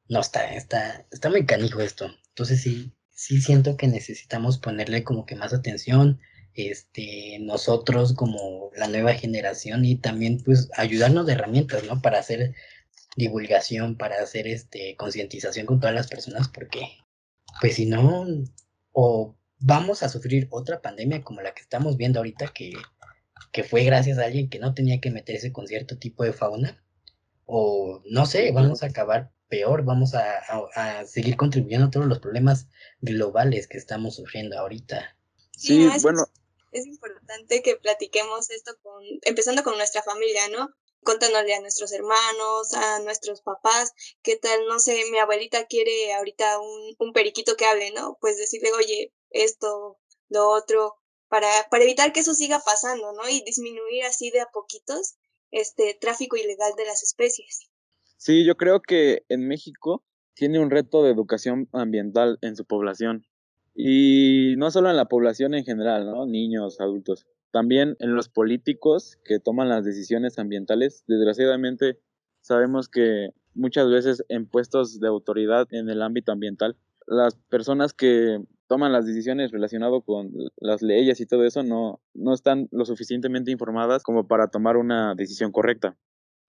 No, 0.08 0.20
está, 0.20 0.54
está, 0.54 1.08
está 1.10 1.32
muy 1.32 1.48
canijo 1.48 1.82
esto. 1.82 2.12
Entonces 2.30 2.62
sí, 2.62 2.94
sí 3.21 3.39
siento 3.39 3.77
que 3.77 3.88
necesitamos 3.88 4.57
ponerle 4.57 5.03
como 5.03 5.27
que 5.27 5.36
más 5.36 5.53
atención, 5.53 6.19
este, 6.55 7.38
nosotros 7.39 8.13
como 8.13 8.71
la 8.75 8.88
nueva 8.88 9.13
generación 9.13 9.86
y 9.86 9.95
también 9.95 10.41
pues 10.43 10.69
ayudarnos 10.75 11.27
de 11.27 11.34
herramientas, 11.34 11.84
¿no? 11.84 12.01
Para 12.01 12.17
hacer 12.17 12.55
divulgación, 13.15 13.95
para 13.95 14.15
hacer 14.23 14.47
este 14.47 14.95
concientización 14.95 15.67
con 15.67 15.79
todas 15.79 15.93
las 15.93 16.07
personas, 16.07 16.47
porque 16.49 16.81
pues 17.62 17.75
si 17.75 17.86
no, 17.86 18.25
o 18.91 19.36
vamos 19.60 20.01
a 20.01 20.10
sufrir 20.10 20.47
otra 20.49 20.81
pandemia 20.81 21.21
como 21.21 21.41
la 21.41 21.53
que 21.53 21.62
estamos 21.62 21.97
viendo 21.97 22.19
ahorita, 22.19 22.47
que 22.47 22.73
que 23.51 23.63
fue 23.63 23.84
gracias 23.84 24.17
a 24.17 24.25
alguien 24.25 24.49
que 24.49 24.60
no 24.60 24.73
tenía 24.73 24.99
que 24.99 25.12
meterse 25.12 25.51
con 25.51 25.67
cierto 25.67 25.97
tipo 25.99 26.23
de 26.23 26.34
fauna, 26.34 26.84
o 27.45 28.01
no 28.10 28.25
sé, 28.25 28.51
vamos 28.51 28.81
a 28.81 28.88
acabar 28.88 29.31
peor, 29.51 29.83
vamos 29.83 30.15
a, 30.15 30.39
a, 30.75 31.05
seguir 31.05 31.35
contribuyendo 31.35 31.87
a 31.87 31.91
todos 31.91 32.07
los 32.07 32.19
problemas 32.19 32.67
globales 33.01 33.67
que 33.67 33.77
estamos 33.77 34.15
sufriendo 34.15 34.57
ahorita. 34.57 35.15
Sí, 35.55 35.89
bueno. 36.01 36.23
Es, 36.71 36.87
importante 36.87 37.61
que 37.61 37.75
platiquemos 37.75 38.49
esto 38.49 38.71
con, 38.81 39.03
empezando 39.23 39.61
con 39.61 39.75
nuestra 39.75 40.01
familia, 40.03 40.47
¿no? 40.47 40.69
Contándole 41.03 41.53
a 41.53 41.59
nuestros 41.59 41.91
hermanos, 41.91 42.73
a 42.73 42.99
nuestros 42.99 43.41
papás, 43.41 43.91
qué 44.21 44.37
tal, 44.37 44.65
no 44.67 44.79
sé, 44.79 45.03
mi 45.11 45.17
abuelita 45.17 45.65
quiere 45.65 46.13
ahorita 46.13 46.59
un, 46.59 46.95
un 46.97 47.11
periquito 47.11 47.57
que 47.57 47.65
hable, 47.65 47.91
¿no? 47.91 48.17
Pues 48.21 48.37
decirle, 48.37 48.71
oye, 48.71 49.13
esto, 49.31 49.99
lo 50.29 50.47
otro, 50.49 50.95
para, 51.27 51.49
para 51.69 51.83
evitar 51.83 52.13
que 52.13 52.21
eso 52.21 52.33
siga 52.33 52.61
pasando, 52.63 53.11
¿no? 53.11 53.27
Y 53.27 53.43
disminuir 53.43 54.05
así 54.05 54.31
de 54.31 54.39
a 54.39 54.45
poquitos 54.45 55.15
este 55.51 55.93
tráfico 55.99 56.37
ilegal 56.37 56.71
de 56.77 56.85
las 56.85 57.03
especies. 57.03 57.70
Sí, 58.23 58.45
yo 58.45 58.55
creo 58.55 58.84
que 58.84 59.23
en 59.29 59.47
México 59.47 60.03
tiene 60.36 60.60
un 60.60 60.69
reto 60.69 61.01
de 61.03 61.10
educación 61.10 61.67
ambiental 61.73 62.38
en 62.41 62.55
su 62.55 62.65
población. 62.65 63.25
Y 63.73 64.53
no 64.57 64.69
solo 64.69 64.91
en 64.91 64.95
la 64.95 65.05
población 65.05 65.55
en 65.55 65.65
general, 65.65 66.05
¿no? 66.05 66.27
Niños, 66.27 66.79
adultos. 66.79 67.25
También 67.49 67.95
en 67.97 68.13
los 68.13 68.29
políticos 68.29 69.17
que 69.25 69.39
toman 69.39 69.69
las 69.69 69.86
decisiones 69.86 70.38
ambientales. 70.38 71.03
Desgraciadamente, 71.07 71.97
sabemos 72.41 72.89
que 72.89 73.29
muchas 73.55 73.89
veces 73.89 74.23
en 74.29 74.45
puestos 74.45 74.99
de 74.99 75.07
autoridad 75.07 75.67
en 75.71 75.89
el 75.89 76.03
ámbito 76.03 76.31
ambiental, 76.31 76.77
las 77.07 77.34
personas 77.49 77.91
que 77.91 78.39
toman 78.67 78.91
las 78.91 79.07
decisiones 79.07 79.49
relacionadas 79.49 80.03
con 80.05 80.31
las 80.57 80.84
leyes 80.84 81.19
y 81.21 81.25
todo 81.25 81.43
eso 81.43 81.63
no, 81.63 81.99
no 82.13 82.36
están 82.36 82.67
lo 82.71 82.86
suficientemente 82.86 83.49
informadas 83.49 84.03
como 84.03 84.27
para 84.27 84.49
tomar 84.49 84.77
una 84.77 85.15
decisión 85.15 85.51
correcta. 85.51 85.97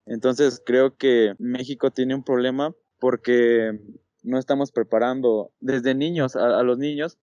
Entonces 0.07 0.63
creo 0.65 0.97
que 0.97 1.35
México 1.39 1.91
tiene 1.91 2.15
un 2.15 2.25
problema 2.25 2.75
porque 2.99 3.79
no 4.23 4.39
estamos 4.39 4.73
preparando 4.73 5.53
desde 5.61 5.95
niños 5.95 6.37
a, 6.37 6.63
los 6.63 6.79
niños 6.79 7.19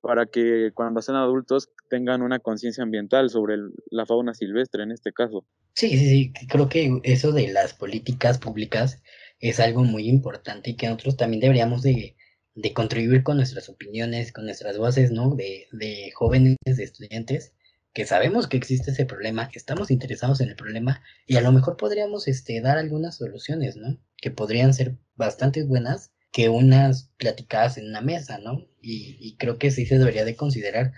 para 0.00 0.26
que 0.26 0.70
cuando 0.74 1.00
sean 1.00 1.16
adultos 1.16 1.70
tengan 1.88 2.22
una 2.22 2.38
conciencia 2.38 2.82
ambiental 2.82 3.30
sobre 3.30 3.56
la 3.90 4.04
fauna 4.04 4.34
silvestre 4.34 4.82
en 4.82 4.90
este 4.90 5.12
caso. 5.12 5.46
Sí, 5.74 5.96
sí, 5.96 6.08
sí, 6.08 6.32
creo 6.48 6.68
que 6.68 7.00
eso 7.04 7.32
de 7.32 7.48
las 7.48 7.72
políticas 7.74 8.38
públicas 8.38 9.02
es 9.38 9.60
algo 9.60 9.84
muy 9.84 10.08
importante 10.08 10.70
y 10.70 10.76
que 10.76 10.86
nosotros 10.86 11.16
también 11.16 11.40
deberíamos 11.40 11.82
de, 11.82 12.16
de 12.54 12.72
contribuir 12.72 13.22
con 13.22 13.36
nuestras 13.36 13.68
opiniones, 13.68 14.32
con 14.32 14.44
nuestras 14.44 14.76
voces, 14.76 15.12
¿no? 15.12 15.34
De, 15.34 15.68
de 15.72 16.10
jóvenes, 16.14 16.56
de 16.64 16.84
estudiantes, 16.84 17.54
que 17.92 18.06
sabemos 18.06 18.48
que 18.48 18.56
existe 18.56 18.90
ese 18.90 19.04
problema, 19.04 19.50
estamos 19.54 19.90
interesados 19.90 20.40
en 20.40 20.48
el 20.48 20.56
problema 20.56 21.02
y 21.26 21.36
a 21.36 21.40
lo 21.42 21.52
mejor 21.52 21.76
podríamos 21.76 22.26
este, 22.26 22.60
dar 22.60 22.78
algunas 22.78 23.16
soluciones, 23.16 23.76
¿no? 23.76 23.98
Que 24.16 24.30
podrían 24.30 24.72
ser 24.72 24.96
bastante 25.14 25.62
buenas 25.62 26.12
que 26.30 26.48
unas 26.48 27.10
platicadas 27.18 27.76
en 27.76 27.88
una 27.88 28.00
mesa, 28.00 28.38
¿no? 28.38 28.66
Y, 28.80 29.18
y, 29.20 29.36
creo 29.36 29.58
que 29.58 29.70
sí 29.70 29.84
se 29.84 29.98
debería 29.98 30.24
de 30.24 30.36
considerar 30.36 30.92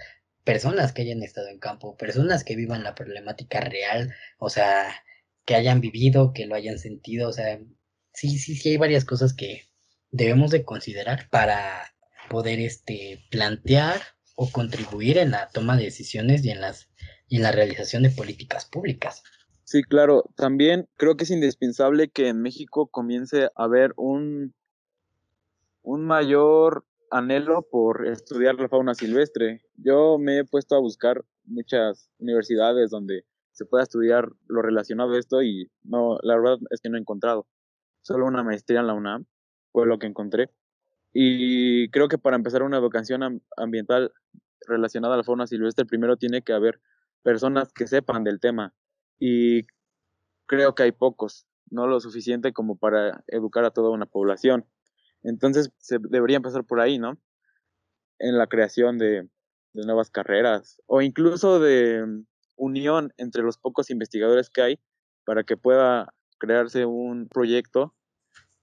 personas 0.44 0.92
que 0.92 1.02
hayan 1.02 1.22
estado 1.22 1.48
en 1.48 1.58
campo, 1.58 1.96
personas 1.96 2.44
que 2.44 2.54
vivan 2.54 2.84
la 2.84 2.94
problemática 2.94 3.60
real, 3.60 4.14
o 4.38 4.48
sea, 4.48 4.94
que 5.44 5.56
hayan 5.56 5.80
vivido, 5.80 6.32
que 6.32 6.46
lo 6.46 6.54
hayan 6.54 6.78
sentido, 6.78 7.28
o 7.28 7.32
sea, 7.32 7.58
sí, 8.12 8.38
sí, 8.38 8.54
sí 8.56 8.70
hay 8.70 8.76
varias 8.76 9.04
cosas 9.04 9.34
que 9.34 9.68
debemos 10.10 10.50
de 10.52 10.64
considerar 10.64 11.28
para 11.30 11.94
poder 12.30 12.60
este 12.60 13.24
plantear 13.30 14.00
o 14.34 14.50
contribuir 14.50 15.18
en 15.18 15.30
la 15.30 15.48
toma 15.50 15.76
de 15.76 15.84
decisiones 15.84 16.44
y 16.44 16.50
en 16.50 16.60
las 16.60 16.88
y 17.28 17.36
en 17.36 17.42
la 17.42 17.52
realización 17.52 18.02
de 18.02 18.10
políticas 18.10 18.66
públicas. 18.66 19.22
Sí, 19.64 19.82
claro. 19.82 20.24
También 20.36 20.88
creo 20.96 21.16
que 21.16 21.24
es 21.24 21.30
indispensable 21.30 22.08
que 22.08 22.28
en 22.28 22.42
México 22.42 22.86
comience 22.86 23.46
a 23.46 23.50
haber 23.56 23.92
un, 23.96 24.54
un 25.82 26.06
mayor 26.06 26.84
anhelo 27.10 27.66
por 27.70 28.06
estudiar 28.06 28.56
la 28.56 28.68
fauna 28.68 28.94
silvestre. 28.94 29.62
Yo 29.76 30.18
me 30.18 30.38
he 30.38 30.44
puesto 30.44 30.76
a 30.76 30.80
buscar 30.80 31.24
muchas 31.44 32.10
universidades 32.18 32.90
donde 32.90 33.24
se 33.52 33.64
pueda 33.64 33.84
estudiar 33.84 34.28
lo 34.46 34.62
relacionado 34.62 35.14
a 35.14 35.18
esto 35.18 35.42
y 35.42 35.70
no, 35.82 36.18
la 36.22 36.36
verdad 36.36 36.58
es 36.70 36.80
que 36.80 36.90
no 36.90 36.96
he 36.96 37.00
encontrado. 37.00 37.46
Solo 38.02 38.26
una 38.26 38.42
maestría 38.42 38.80
en 38.80 38.88
la 38.88 38.94
UNAM 38.94 39.26
fue 39.72 39.86
lo 39.86 39.98
que 39.98 40.06
encontré. 40.06 40.50
Y 41.16 41.88
creo 41.90 42.08
que 42.08 42.18
para 42.18 42.36
empezar 42.36 42.64
una 42.64 42.76
educación 42.76 43.40
ambiental 43.56 44.12
relacionada 44.66 45.14
a 45.14 45.18
la 45.18 45.24
fauna 45.24 45.46
silvestre, 45.46 45.86
primero 45.86 46.16
tiene 46.16 46.42
que 46.42 46.52
haber 46.52 46.80
personas 47.22 47.72
que 47.72 47.86
sepan 47.86 48.24
del 48.24 48.40
tema. 48.40 48.74
Y 49.20 49.62
creo 50.46 50.74
que 50.74 50.82
hay 50.82 50.92
pocos, 50.92 51.46
no 51.70 51.86
lo 51.86 52.00
suficiente 52.00 52.52
como 52.52 52.76
para 52.76 53.22
educar 53.28 53.64
a 53.64 53.70
toda 53.70 53.90
una 53.90 54.06
población. 54.06 54.66
Entonces 55.22 55.70
se 55.78 55.98
debería 56.00 56.36
empezar 56.36 56.64
por 56.64 56.80
ahí, 56.80 56.98
¿no? 56.98 57.16
En 58.18 58.36
la 58.36 58.48
creación 58.48 58.98
de, 58.98 59.28
de 59.72 59.86
nuevas 59.86 60.10
carreras 60.10 60.82
o 60.86 61.00
incluso 61.00 61.60
de 61.60 62.04
unión 62.56 63.12
entre 63.18 63.42
los 63.42 63.56
pocos 63.56 63.88
investigadores 63.90 64.50
que 64.50 64.62
hay 64.62 64.80
para 65.24 65.44
que 65.44 65.56
pueda 65.56 66.12
crearse 66.38 66.86
un 66.86 67.28
proyecto 67.28 67.94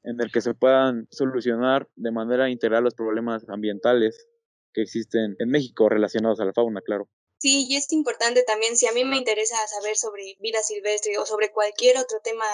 en 0.04 0.20
el 0.20 0.32
que 0.32 0.42
se 0.42 0.54
puedan 0.54 1.08
solucionar 1.12 1.88
de 1.96 2.12
manera 2.12 2.50
integral 2.50 2.84
los 2.84 2.96
problemas 2.96 3.48
ambientales 3.50 4.28
que 4.74 4.82
existen 4.82 5.36
en 5.40 5.50
México 5.50 5.90
relacionados 5.90 6.40
a 6.40 6.46
la 6.46 6.54
fauna, 6.54 6.82
claro. 6.82 7.10
Sí, 7.40 7.66
y 7.68 7.76
es 7.76 7.92
importante 7.92 8.44
también, 8.44 8.78
si 8.78 8.88
a 8.88 8.92
mí 8.92 9.04
me 9.04 9.18
interesa 9.18 9.56
saber 9.68 9.98
sobre 9.98 10.38
vida 10.40 10.62
silvestre 10.62 11.18
o 11.18 11.26
sobre 11.26 11.52
cualquier 11.52 11.98
otro 11.98 12.20
tema 12.24 12.46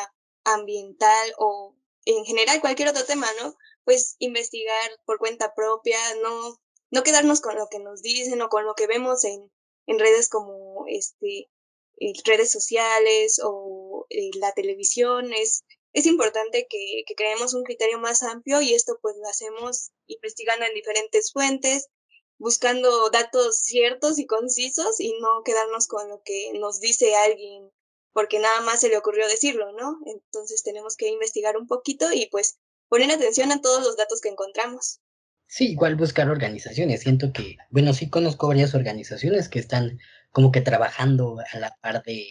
ambiental 0.46 1.34
o 1.38 1.76
en 2.06 2.24
general 2.24 2.62
cualquier 2.62 2.90
otro 2.90 3.04
tema, 3.04 3.28
¿no? 3.42 3.54
Pues 3.84 4.16
investigar 4.20 4.92
por 5.06 5.20
cuenta 5.20 5.54
propia, 5.54 5.98
no, 6.24 6.58
no 6.90 7.04
quedarnos 7.04 7.42
con 7.42 7.56
lo 7.56 7.68
que 7.70 7.80
nos 7.80 8.02
dicen 8.02 8.42
o 8.42 8.48
con 8.48 8.66
lo 8.66 8.76
que 8.76 8.88
vemos 8.88 9.26
en, 9.26 9.52
en 9.88 10.00
redes 10.00 10.30
como 10.30 10.86
este, 10.88 11.50
eh, 12.00 12.14
redes 12.26 12.50
sociales 12.50 13.42
o 13.44 14.06
eh, 14.10 14.32
la 14.40 14.54
televisión, 14.54 15.34
es 15.34 15.66
es 15.94 16.06
importante 16.06 16.68
que, 16.70 17.04
creemos 17.16 17.54
un 17.54 17.64
criterio 17.64 18.00
más 18.00 18.24
amplio 18.24 18.62
y 18.62 18.74
esto 18.74 19.00
pues 19.02 19.16
lo 19.18 19.28
hacemos 19.28 19.92
investigando 20.08 20.66
en 20.66 20.74
diferentes 20.74 21.32
fuentes, 21.32 21.88
buscando 22.38 23.10
datos 23.10 23.60
ciertos 23.60 24.20
y 24.20 24.28
concisos 24.28 25.00
y 25.00 25.14
no 25.20 25.44
quedarnos 25.44 25.88
con 25.88 26.08
lo 26.10 26.22
que 26.24 26.52
nos 26.54 26.80
dice 26.80 27.16
alguien 27.16 27.72
porque 28.14 28.40
nada 28.40 28.62
más 28.62 28.80
se 28.80 28.90
le 28.90 28.98
ocurrió 28.98 29.28
decirlo, 29.28 29.72
¿no? 29.74 30.00
Entonces 30.08 30.64
tenemos 30.64 30.96
que 30.96 31.08
investigar 31.08 31.56
un 31.56 31.68
poquito 31.68 32.12
y 32.12 32.26
pues 32.32 32.58
poner 32.90 33.12
atención 33.12 33.52
a 33.52 33.62
todos 33.62 33.84
los 33.84 33.96
datos 33.96 34.22
que 34.22 34.30
encontramos. 34.30 35.02
Sí, 35.46 35.72
igual 35.74 35.96
buscar 35.96 36.30
organizaciones. 36.30 37.02
Siento 37.02 37.32
que, 37.32 37.58
bueno, 37.70 37.94
sí 37.94 38.10
conozco 38.10 38.48
varias 38.48 38.74
organizaciones 38.74 39.50
que 39.50 39.60
están 39.60 40.00
como 40.32 40.52
que 40.52 40.62
trabajando 40.62 41.38
a 41.54 41.60
la 41.60 41.76
par 41.80 42.02
de, 42.04 42.26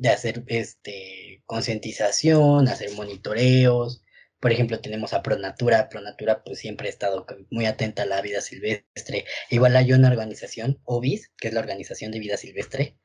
de 0.00 0.08
hacer 0.08 0.44
este, 0.46 1.42
concientización, 1.44 2.68
hacer 2.68 2.92
monitoreos. 2.94 4.02
Por 4.40 4.50
ejemplo, 4.50 4.80
tenemos 4.80 5.12
a 5.12 5.22
Pronatura. 5.22 5.90
Pronatura 5.90 6.42
pues 6.42 6.58
siempre 6.58 6.88
ha 6.88 6.90
estado 6.90 7.26
muy 7.50 7.66
atenta 7.66 8.04
a 8.04 8.06
la 8.06 8.22
vida 8.22 8.40
silvestre. 8.40 9.26
Igual 9.50 9.76
hay 9.76 9.92
una 9.92 10.08
organización, 10.08 10.80
OBIS, 10.84 11.30
que 11.36 11.48
es 11.48 11.54
la 11.54 11.60
Organización 11.60 12.12
de 12.12 12.18
Vida 12.18 12.38
Silvestre. 12.38 12.96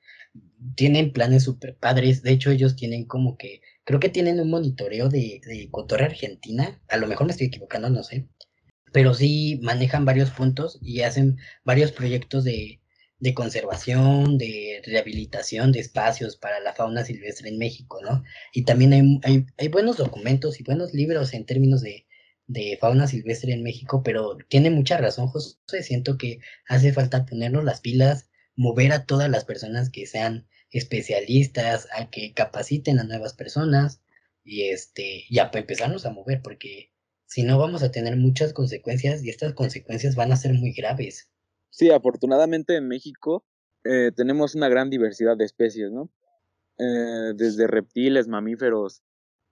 Tienen 0.76 1.12
planes 1.12 1.44
súper 1.44 1.76
padres. 1.76 2.24
De 2.24 2.32
hecho, 2.32 2.50
ellos 2.52 2.78
tienen 2.78 3.06
como 3.06 3.38
que, 3.38 3.62
creo 3.84 4.00
que 4.00 4.10
tienen 4.10 4.40
un 4.40 4.50
monitoreo 4.50 5.10
de, 5.10 5.42
de 5.46 5.70
Cotorre 5.70 6.06
Argentina. 6.06 6.82
A 6.88 6.96
lo 6.96 7.08
mejor 7.08 7.28
me 7.28 7.34
estoy 7.34 7.48
equivocando, 7.48 7.90
no 7.90 8.04
sé. 8.04 8.30
Pero 8.94 9.14
sí 9.14 9.60
manejan 9.62 10.06
varios 10.06 10.32
puntos 10.32 10.80
y 10.82 11.02
hacen 11.02 11.40
varios 11.66 11.92
proyectos 11.92 12.46
de, 12.46 12.80
de 13.20 13.34
conservación, 13.34 14.38
de 14.38 14.82
rehabilitación 14.86 15.72
de 15.72 15.80
espacios 15.80 16.36
para 16.38 16.60
la 16.60 16.74
fauna 16.74 17.06
silvestre 17.06 17.50
en 17.50 17.58
México, 17.58 18.00
¿no? 18.02 18.24
Y 18.54 18.66
también 18.66 19.22
hay, 19.24 19.46
hay, 19.58 19.68
buenos 19.70 19.98
documentos 19.98 20.60
y 20.60 20.64
buenos 20.64 20.94
libros 20.94 21.34
en 21.34 21.46
términos 21.46 21.82
de, 21.82 22.06
de, 22.48 22.78
fauna 22.80 23.08
silvestre 23.08 23.54
en 23.54 23.64
México, 23.64 24.04
pero 24.04 24.38
tiene 24.50 24.70
mucha 24.70 24.98
razón, 24.98 25.28
José. 25.28 25.58
Siento 25.82 26.18
que 26.18 26.40
hace 26.68 26.94
falta 26.94 27.26
ponernos 27.26 27.64
las 27.64 27.82
pilas, 27.82 28.30
mover 28.56 28.92
a 28.92 29.06
todas 29.06 29.30
las 29.30 29.46
personas 29.46 29.90
que 29.90 30.06
sean 30.08 30.48
especialistas, 30.72 31.88
a 31.98 32.10
que 32.10 32.34
capaciten 32.34 33.00
a 33.00 33.04
nuevas 33.04 33.34
personas 33.34 34.02
y 34.44 34.70
este, 34.70 35.26
ya 35.30 35.52
a 35.54 35.58
empezarnos 35.58 36.06
a 36.06 36.12
mover, 36.12 36.42
porque 36.42 36.92
si 37.26 37.44
no 37.44 37.58
vamos 37.58 37.82
a 37.84 37.92
tener 37.92 38.18
muchas 38.18 38.54
consecuencias 38.54 39.24
y 39.24 39.30
estas 39.30 39.54
consecuencias 39.54 40.16
van 40.16 40.32
a 40.32 40.38
ser 40.38 40.54
muy 40.54 40.74
graves. 40.74 41.30
Sí, 41.76 41.92
afortunadamente 41.92 42.78
en 42.78 42.88
México 42.88 43.44
eh, 43.84 44.14
tenemos 44.16 44.56
una 44.56 44.70
gran 44.70 44.90
diversidad 44.90 45.36
de 45.36 45.44
especies, 45.44 45.92
¿no? 45.92 46.10
Eh, 46.78 47.34
desde 47.36 47.68
reptiles, 47.68 48.30
mamíferos, 48.30 49.04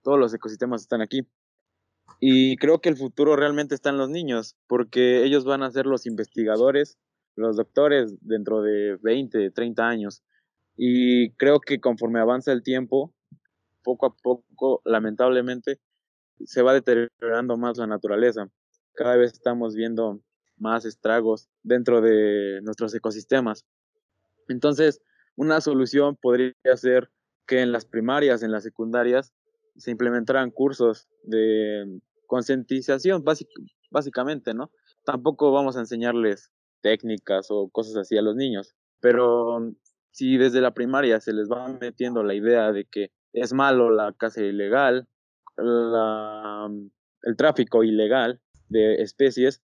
todos 0.02 0.18
los 0.18 0.32
ecosistemas 0.32 0.80
están 0.80 1.02
aquí. 1.02 1.28
Y 2.20 2.56
creo 2.56 2.80
que 2.80 2.88
el 2.88 2.96
futuro 2.96 3.36
realmente 3.36 3.74
está 3.74 3.90
en 3.90 3.98
los 3.98 4.08
niños, 4.08 4.56
porque 4.68 5.22
ellos 5.24 5.44
van 5.44 5.62
a 5.62 5.70
ser 5.70 5.84
los 5.84 6.06
investigadores, 6.06 6.96
los 7.36 7.56
doctores 7.56 8.16
dentro 8.22 8.62
de 8.62 8.96
20, 9.02 9.50
30 9.50 9.86
años. 9.86 10.22
Y 10.78 11.32
creo 11.32 11.60
que 11.60 11.78
conforme 11.78 12.20
avanza 12.20 12.52
el 12.52 12.62
tiempo, 12.62 13.12
poco 13.82 14.06
a 14.06 14.16
poco, 14.16 14.80
lamentablemente, 14.86 15.78
se 16.46 16.62
va 16.62 16.72
deteriorando 16.72 17.58
más 17.58 17.76
la 17.76 17.86
naturaleza. 17.86 18.48
Cada 18.94 19.16
vez 19.16 19.34
estamos 19.34 19.74
viendo 19.74 20.22
más 20.56 20.84
estragos 20.84 21.48
dentro 21.62 22.00
de 22.00 22.60
nuestros 22.62 22.94
ecosistemas. 22.94 23.64
Entonces, 24.48 25.02
una 25.36 25.60
solución 25.60 26.16
podría 26.16 26.54
ser 26.76 27.10
que 27.46 27.60
en 27.60 27.72
las 27.72 27.84
primarias, 27.84 28.42
en 28.42 28.52
las 28.52 28.62
secundarias, 28.62 29.32
se 29.76 29.90
implementaran 29.90 30.50
cursos 30.50 31.08
de 31.24 32.00
concientización, 32.26 33.24
básicamente, 33.90 34.54
¿no? 34.54 34.70
Tampoco 35.04 35.52
vamos 35.52 35.76
a 35.76 35.80
enseñarles 35.80 36.50
técnicas 36.80 37.48
o 37.50 37.68
cosas 37.68 37.96
así 37.96 38.16
a 38.16 38.22
los 38.22 38.36
niños, 38.36 38.74
pero 39.00 39.72
si 40.10 40.36
desde 40.36 40.60
la 40.60 40.74
primaria 40.74 41.20
se 41.20 41.32
les 41.32 41.48
va 41.50 41.66
metiendo 41.68 42.22
la 42.22 42.34
idea 42.34 42.72
de 42.72 42.84
que 42.84 43.10
es 43.32 43.52
malo 43.52 43.90
la 43.90 44.12
caza 44.12 44.42
ilegal, 44.42 45.08
el 45.56 47.36
tráfico 47.36 47.82
ilegal 47.82 48.40
de 48.68 49.02
especies, 49.02 49.62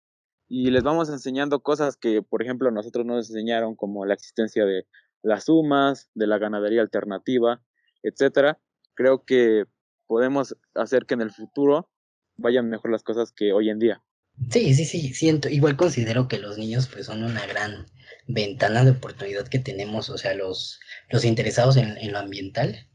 y 0.48 0.70
les 0.70 0.82
vamos 0.82 1.10
enseñando 1.10 1.60
cosas 1.60 1.96
que, 1.96 2.22
por 2.22 2.42
ejemplo, 2.42 2.70
nosotros 2.70 3.04
nos 3.04 3.28
enseñaron, 3.28 3.76
como 3.76 4.06
la 4.06 4.14
existencia 4.14 4.64
de 4.64 4.86
las 5.22 5.44
sumas, 5.44 6.08
de 6.14 6.26
la 6.26 6.38
ganadería 6.38 6.80
alternativa, 6.80 7.62
etcétera. 8.02 8.58
Creo 8.94 9.24
que 9.24 9.64
podemos 10.06 10.56
hacer 10.74 11.04
que 11.04 11.14
en 11.14 11.20
el 11.20 11.30
futuro 11.30 11.90
vayan 12.36 12.68
mejor 12.70 12.90
las 12.90 13.02
cosas 13.02 13.32
que 13.32 13.52
hoy 13.52 13.68
en 13.68 13.78
día. 13.78 14.02
Sí, 14.50 14.74
sí, 14.74 14.84
sí, 14.84 15.12
siento. 15.12 15.48
Igual 15.48 15.76
considero 15.76 16.28
que 16.28 16.38
los 16.38 16.56
niños 16.56 16.88
pues 16.90 17.06
son 17.06 17.24
una 17.24 17.44
gran 17.46 17.86
ventana 18.26 18.84
de 18.84 18.92
oportunidad 18.92 19.48
que 19.48 19.58
tenemos, 19.58 20.08
o 20.10 20.16
sea, 20.16 20.34
los, 20.34 20.80
los 21.10 21.24
interesados 21.24 21.76
en, 21.76 21.96
en 21.98 22.12
lo 22.12 22.18
ambiental 22.18 22.88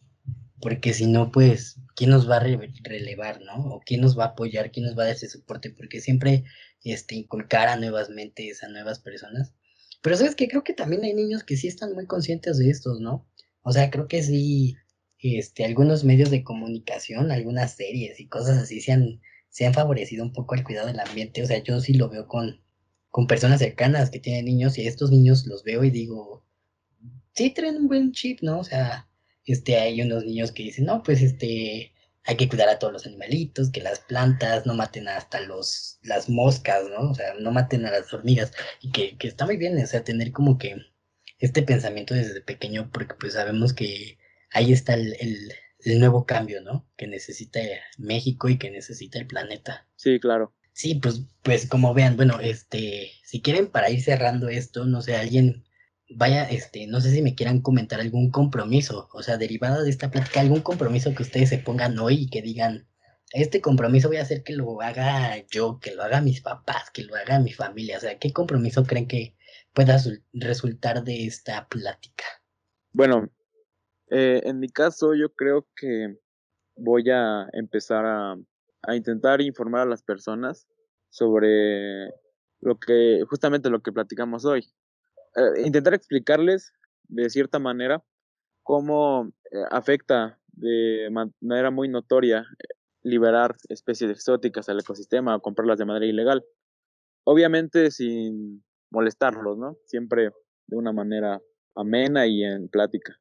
porque 0.63 0.93
si 0.93 1.08
no, 1.08 1.30
pues, 1.30 1.78
¿quién 1.93 2.10
nos 2.10 2.30
va 2.30 2.38
a 2.38 2.39
relevar, 2.39 3.41
no? 3.41 3.76
O 3.76 3.82
quién 3.86 3.99
nos 3.99 4.17
va 4.17 4.23
a 4.23 4.28
apoyar, 4.28 4.71
quién 4.71 4.86
nos 4.86 4.97
va 4.97 5.04
a 5.04 5.06
dar 5.08 5.15
ese 5.15 5.28
soporte, 5.28 5.69
porque 5.71 5.99
siempre 5.99 6.45
este, 6.86 7.15
inculcar 7.15 7.67
a 7.67 7.76
nuevas 7.76 8.10
mentes, 8.10 8.63
a 8.63 8.69
nuevas 8.69 8.99
personas. 8.99 9.54
Pero 10.02 10.15
sabes 10.15 10.36
que 10.36 10.47
creo 10.47 10.63
que 10.63 10.73
también 10.73 11.04
hay 11.04 11.13
niños 11.13 11.43
que 11.43 11.58
sí 11.58 11.67
están 11.67 11.93
muy 11.93 12.08
conscientes 12.08 12.58
de 12.60 12.69
estos, 12.69 13.02
¿no? 13.02 13.28
O 13.62 13.73
sea, 13.73 13.91
creo 13.91 14.08
que 14.08 14.23
sí, 14.23 14.78
este, 15.19 15.65
algunos 15.65 16.06
medios 16.06 16.32
de 16.32 16.45
comunicación, 16.45 17.32
algunas 17.32 17.76
series 17.76 18.21
y 18.21 18.30
cosas 18.30 18.58
así 18.58 18.80
se 18.80 18.93
han, 18.93 19.19
se 19.49 19.65
han 19.65 19.73
favorecido 19.73 20.23
un 20.23 20.32
poco 20.32 20.56
el 20.56 20.63
cuidado 20.63 20.88
del 20.88 20.99
ambiente. 21.02 21.43
O 21.43 21.45
sea, 21.45 21.62
yo 21.62 21.82
sí 21.82 21.93
lo 21.93 22.08
veo 22.08 22.30
con, 22.30 22.62
con 23.10 23.28
personas 23.28 23.60
cercanas 23.60 24.10
que 24.10 24.19
tienen 24.21 24.45
niños 24.45 24.78
y 24.78 24.88
estos 24.88 25.12
niños 25.12 25.45
los 25.45 25.65
veo 25.65 25.84
y 25.84 25.91
digo, 25.91 26.45
sí 27.34 27.49
traen 27.49 27.76
un 27.76 27.88
buen 27.89 28.13
chip, 28.13 28.39
¿no? 28.41 28.60
O 28.60 28.63
sea, 28.63 29.10
este, 29.45 29.77
hay 29.79 30.01
unos 30.01 30.25
niños 30.25 30.51
que 30.51 30.63
dicen, 30.63 30.86
no, 30.86 31.03
pues 31.03 31.21
este, 31.21 31.93
hay 32.25 32.38
que 32.38 32.47
cuidar 32.47 32.69
a 32.69 32.79
todos 32.79 32.93
los 32.93 33.06
animalitos, 33.06 33.69
que 33.71 33.82
las 33.82 33.99
plantas 33.99 34.65
no 34.65 34.73
maten 34.73 35.08
hasta 35.08 35.41
los, 35.41 35.99
las 36.03 36.29
moscas, 36.29 36.84
¿no? 36.89 37.12
O 37.12 37.15
sea, 37.15 37.34
no 37.39 37.51
maten 37.51 37.86
a 37.86 37.91
las 37.91 38.13
hormigas. 38.13 38.53
Y 38.82 38.91
que, 38.91 39.17
que 39.17 39.27
está 39.27 39.45
muy 39.45 39.58
bien, 39.58 39.77
o 39.77 39.88
sea, 39.88 40.03
tener 40.03 40.32
como 40.32 40.58
que 40.58 40.77
este 41.39 41.62
pensamiento 41.63 42.13
desde 42.13 42.41
pequeño, 42.41 42.89
porque 42.93 43.15
pues 43.19 43.34
sabemos 43.34 43.73
que 43.73 44.17
ahí 44.51 44.71
está 44.71 44.93
el, 44.93 45.15
el, 45.19 45.99
nuevo 45.99 46.25
cambio, 46.25 46.62
¿no? 46.62 46.89
Que 46.95 47.08
necesita 47.08 47.60
México 47.97 48.47
y 48.47 48.58
que 48.58 48.71
necesita 48.71 49.19
el 49.19 49.27
planeta. 49.27 49.86
Sí, 49.97 50.19
claro. 50.19 50.56
Sí, 50.71 50.95
pues, 50.95 51.25
pues 51.41 51.67
como 51.67 51.93
vean, 51.93 52.15
bueno, 52.15 52.39
este, 52.39 53.12
si 53.25 53.41
quieren 53.41 53.67
para 53.67 53.89
ir 53.89 54.01
cerrando 54.01 54.47
esto, 54.47 54.86
no 54.86 55.01
sé, 55.01 55.17
alguien 55.17 55.65
vaya, 56.15 56.43
este, 56.49 56.88
no 56.88 57.02
sé 57.02 57.12
si 57.12 57.21
me 57.21 57.36
quieran 57.36 57.62
comentar 57.62 57.99
algún 57.99 58.32
compromiso, 58.32 59.10
o 59.13 59.23
sea, 59.23 59.38
derivado 59.38 59.84
de 59.84 59.89
esta 59.89 60.12
plática, 60.12 60.41
algún 60.41 60.62
compromiso 60.62 61.13
que 61.13 61.23
ustedes 61.23 61.49
se 61.49 61.58
pongan 61.58 61.97
hoy 61.99 62.23
y 62.23 62.30
que 62.30 62.41
digan, 62.41 62.88
este 63.32 63.62
compromiso 63.62 64.10
voy 64.10 64.17
a 64.17 64.21
hacer 64.21 64.43
que 64.43 64.54
lo 64.54 64.82
haga 64.82 65.38
yo, 65.47 65.80
que 65.80 65.95
lo 65.95 66.04
haga 66.04 66.21
mis 66.21 66.41
papás, 66.41 66.91
que 66.91 67.04
lo 67.04 67.15
haga 67.15 67.39
mi 67.39 67.52
familia, 67.52 67.97
o 67.97 68.02
sea, 68.02 68.19
¿qué 68.19 68.32
compromiso 68.32 68.84
creen 68.84 69.08
que 69.08 69.36
pueda 69.73 69.97
resultar 70.34 71.04
de 71.04 71.26
esta 71.26 71.67
plática? 71.67 72.26
Bueno, 72.91 73.30
eh, 74.10 74.41
en 74.45 74.60
mi 74.60 74.69
caso 74.69 75.15
yo 75.15 75.34
creo 75.34 75.67
que 75.76 76.15
voy 76.76 77.10
a 77.10 77.47
empezar 77.54 78.06
a, 78.06 78.36
a 78.84 78.95
intentar 78.95 79.41
informar 79.41 79.82
a 79.82 79.89
las 79.89 80.04
personas 80.04 80.67
sobre 81.10 82.10
lo 82.60 82.80
que, 82.80 83.23
justamente 83.30 83.69
lo 83.69 83.82
que 83.82 83.91
platicamos 83.91 84.45
hoy, 84.45 84.65
eh, 85.36 85.62
intentar 85.65 85.93
explicarles 85.93 86.74
de 87.08 87.30
cierta 87.30 87.60
manera 87.60 88.04
cómo 88.63 89.32
eh, 89.52 89.58
afecta 89.72 90.39
de 90.54 91.10
manera 91.41 91.72
muy 91.72 91.89
notoria 91.89 92.39
eh, 92.60 92.74
liberar 93.04 93.56
especies 93.69 94.12
exóticas 94.12 94.69
al 94.69 94.80
ecosistema 94.80 95.36
o 95.36 95.41
comprarlas 95.41 95.80
de 95.80 95.86
manera 95.86 96.06
ilegal. 96.06 96.43
Obviamente 97.26 97.91
sin 97.91 98.63
molestarlos, 98.91 99.58
¿no? 99.58 99.78
Siempre 99.86 100.32
de 100.67 100.78
una 100.78 100.91
manera 100.91 101.41
amena 101.76 102.28
y 102.28 102.43
en 102.43 102.69
plática. 102.69 103.19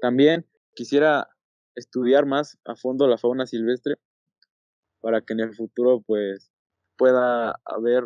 También 0.00 0.46
quisiera 0.74 1.28
estudiar 1.74 2.26
más 2.26 2.58
a 2.64 2.74
fondo 2.74 3.06
la 3.06 3.18
fauna 3.18 3.46
silvestre 3.46 3.96
para 5.00 5.20
que 5.20 5.34
en 5.34 5.40
el 5.40 5.54
futuro 5.54 6.02
pues 6.06 6.50
pueda 6.96 7.60
haber 7.64 8.04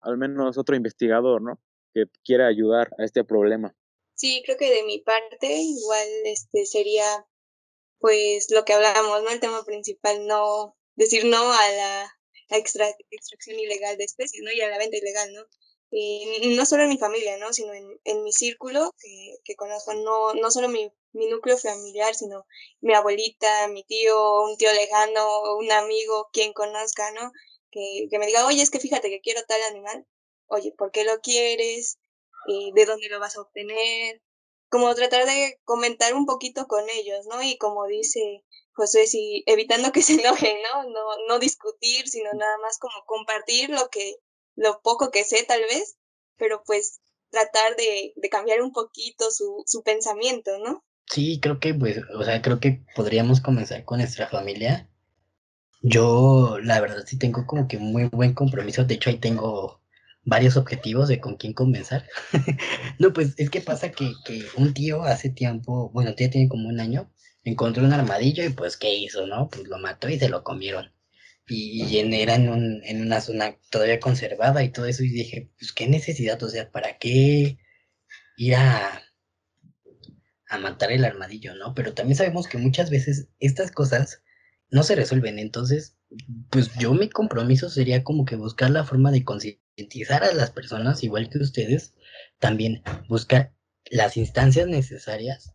al 0.00 0.18
menos 0.18 0.58
otro 0.58 0.74
investigador, 0.74 1.40
¿no? 1.40 1.60
Que 1.94 2.06
quiera 2.24 2.46
ayudar 2.46 2.90
a 2.98 3.04
este 3.04 3.24
problema. 3.24 3.76
Sí, 4.14 4.42
creo 4.44 4.56
que 4.56 4.70
de 4.70 4.82
mi 4.84 4.98
parte 4.98 5.46
igual 5.46 6.08
este 6.24 6.66
sería 6.66 7.26
pues 7.98 8.50
lo 8.50 8.64
que 8.64 8.72
hablábamos, 8.74 9.22
¿no? 9.22 9.30
El 9.30 9.40
tema 9.40 9.64
principal, 9.64 10.26
no 10.26 10.76
decir 10.96 11.24
no 11.24 11.52
a 11.52 11.68
la, 11.70 12.18
extracción 12.50 13.58
ilegal 13.58 13.96
de 13.96 14.04
especies, 14.04 14.42
¿no? 14.44 14.52
Y 14.52 14.60
a 14.60 14.68
la 14.68 14.76
venta 14.76 14.98
ilegal, 14.98 15.32
¿no? 15.32 15.46
Y 15.90 16.54
no 16.56 16.66
solo 16.66 16.82
en 16.82 16.90
mi 16.90 16.98
familia, 16.98 17.38
¿no? 17.38 17.52
Sino 17.52 17.72
en, 17.72 17.86
en 18.04 18.22
mi 18.24 18.32
círculo 18.32 18.94
que, 18.98 19.36
que, 19.44 19.56
conozco, 19.56 19.94
no, 19.94 20.34
no 20.34 20.50
solo 20.50 20.68
mi, 20.68 20.92
mi 21.12 21.26
núcleo 21.28 21.56
familiar, 21.56 22.14
sino 22.14 22.46
mi 22.80 22.94
abuelita, 22.94 23.68
mi 23.68 23.84
tío, 23.84 24.42
un 24.42 24.56
tío 24.56 24.72
lejano, 24.72 25.56
un 25.56 25.70
amigo, 25.72 26.28
quien 26.32 26.52
conozca, 26.52 27.10
¿no? 27.12 27.32
Que, 27.70 28.08
que 28.10 28.18
me 28.18 28.26
diga, 28.26 28.46
oye, 28.46 28.62
es 28.62 28.70
que 28.70 28.80
fíjate 28.80 29.08
que 29.08 29.20
quiero 29.20 29.42
tal 29.46 29.62
animal, 29.70 30.06
oye, 30.52 30.72
¿por 30.76 30.90
qué 30.92 31.04
lo 31.04 31.20
quieres? 31.20 31.98
Eh, 32.48 32.70
¿De 32.74 32.86
dónde 32.86 33.08
lo 33.08 33.18
vas 33.18 33.36
a 33.36 33.42
obtener? 33.42 34.22
Como 34.68 34.94
tratar 34.94 35.26
de 35.26 35.60
comentar 35.64 36.14
un 36.14 36.26
poquito 36.26 36.66
con 36.66 36.84
ellos, 36.90 37.26
¿no? 37.28 37.42
Y 37.42 37.58
como 37.58 37.86
dice 37.86 38.44
José, 38.72 39.04
evitando 39.46 39.92
que 39.92 40.02
se 40.02 40.14
enojen, 40.14 40.56
¿no? 40.62 40.84
¿no? 40.84 41.00
No 41.28 41.38
discutir, 41.38 42.08
sino 42.08 42.32
nada 42.34 42.58
más 42.58 42.78
como 42.78 43.04
compartir 43.06 43.70
lo 43.70 43.88
que, 43.90 44.16
lo 44.54 44.80
poco 44.82 45.10
que 45.10 45.24
sé 45.24 45.44
tal 45.44 45.62
vez, 45.62 45.96
pero 46.36 46.62
pues 46.64 47.00
tratar 47.30 47.76
de, 47.76 48.12
de 48.16 48.28
cambiar 48.28 48.60
un 48.60 48.72
poquito 48.72 49.30
su, 49.30 49.62
su 49.66 49.82
pensamiento, 49.82 50.58
¿no? 50.58 50.84
Sí, 51.06 51.40
creo 51.40 51.60
que 51.60 51.74
pues, 51.74 51.98
o 52.14 52.24
sea, 52.24 52.40
creo 52.42 52.60
que 52.60 52.84
podríamos 52.94 53.40
comenzar 53.40 53.84
con 53.84 53.98
nuestra 53.98 54.28
familia. 54.28 54.88
Yo, 55.82 56.58
la 56.62 56.80
verdad, 56.80 57.04
sí 57.06 57.18
tengo 57.18 57.46
como 57.46 57.66
que 57.66 57.78
muy 57.78 58.04
buen 58.08 58.34
compromiso. 58.34 58.84
De 58.84 58.94
hecho, 58.94 59.10
ahí 59.10 59.18
tengo 59.18 59.81
varios 60.24 60.56
objetivos 60.56 61.08
de 61.08 61.20
con 61.20 61.36
quién 61.36 61.52
comenzar. 61.52 62.06
no, 62.98 63.12
pues 63.12 63.34
es 63.36 63.50
que 63.50 63.60
pasa 63.60 63.90
que, 63.90 64.12
que, 64.24 64.44
un 64.56 64.74
tío 64.74 65.02
hace 65.02 65.30
tiempo, 65.30 65.90
bueno, 65.90 66.14
ya 66.16 66.30
tiene 66.30 66.48
como 66.48 66.68
un 66.68 66.80
año, 66.80 67.12
encontró 67.44 67.84
un 67.84 67.92
armadillo 67.92 68.44
y 68.44 68.50
pues, 68.50 68.76
¿qué 68.76 68.94
hizo, 68.94 69.26
no? 69.26 69.48
Pues 69.48 69.66
lo 69.68 69.78
mató 69.78 70.08
y 70.08 70.18
se 70.18 70.28
lo 70.28 70.44
comieron. 70.44 70.92
Y, 71.48 71.84
y 71.84 71.98
en, 71.98 72.14
era 72.14 72.36
en, 72.36 72.48
un, 72.48 72.82
en 72.84 73.02
una 73.02 73.20
zona 73.20 73.56
todavía 73.70 74.00
conservada 74.00 74.62
y 74.62 74.70
todo 74.70 74.86
eso, 74.86 75.02
y 75.02 75.08
dije, 75.10 75.50
pues, 75.58 75.72
¿qué 75.72 75.88
necesidad? 75.88 76.42
O 76.42 76.48
sea, 76.48 76.70
¿para 76.70 76.98
qué 76.98 77.58
ir 78.36 78.54
a, 78.54 79.02
a 80.48 80.58
matar 80.58 80.92
el 80.92 81.04
armadillo, 81.04 81.54
no? 81.56 81.74
Pero 81.74 81.94
también 81.94 82.16
sabemos 82.16 82.46
que 82.46 82.58
muchas 82.58 82.90
veces 82.90 83.28
estas 83.40 83.72
cosas 83.72 84.22
no 84.70 84.82
se 84.82 84.94
resuelven, 84.94 85.38
entonces, 85.38 85.98
pues 86.50 86.72
yo 86.78 86.94
mi 86.94 87.10
compromiso 87.10 87.68
sería 87.68 88.04
como 88.04 88.24
que 88.24 88.36
buscar 88.36 88.70
la 88.70 88.84
forma 88.84 89.10
de 89.10 89.24
conseguir 89.24 89.61
a 89.76 90.34
las 90.34 90.50
personas, 90.50 91.02
igual 91.02 91.30
que 91.30 91.38
ustedes, 91.38 91.94
también 92.38 92.82
buscar 93.08 93.52
las 93.90 94.16
instancias 94.16 94.66
necesarias 94.66 95.54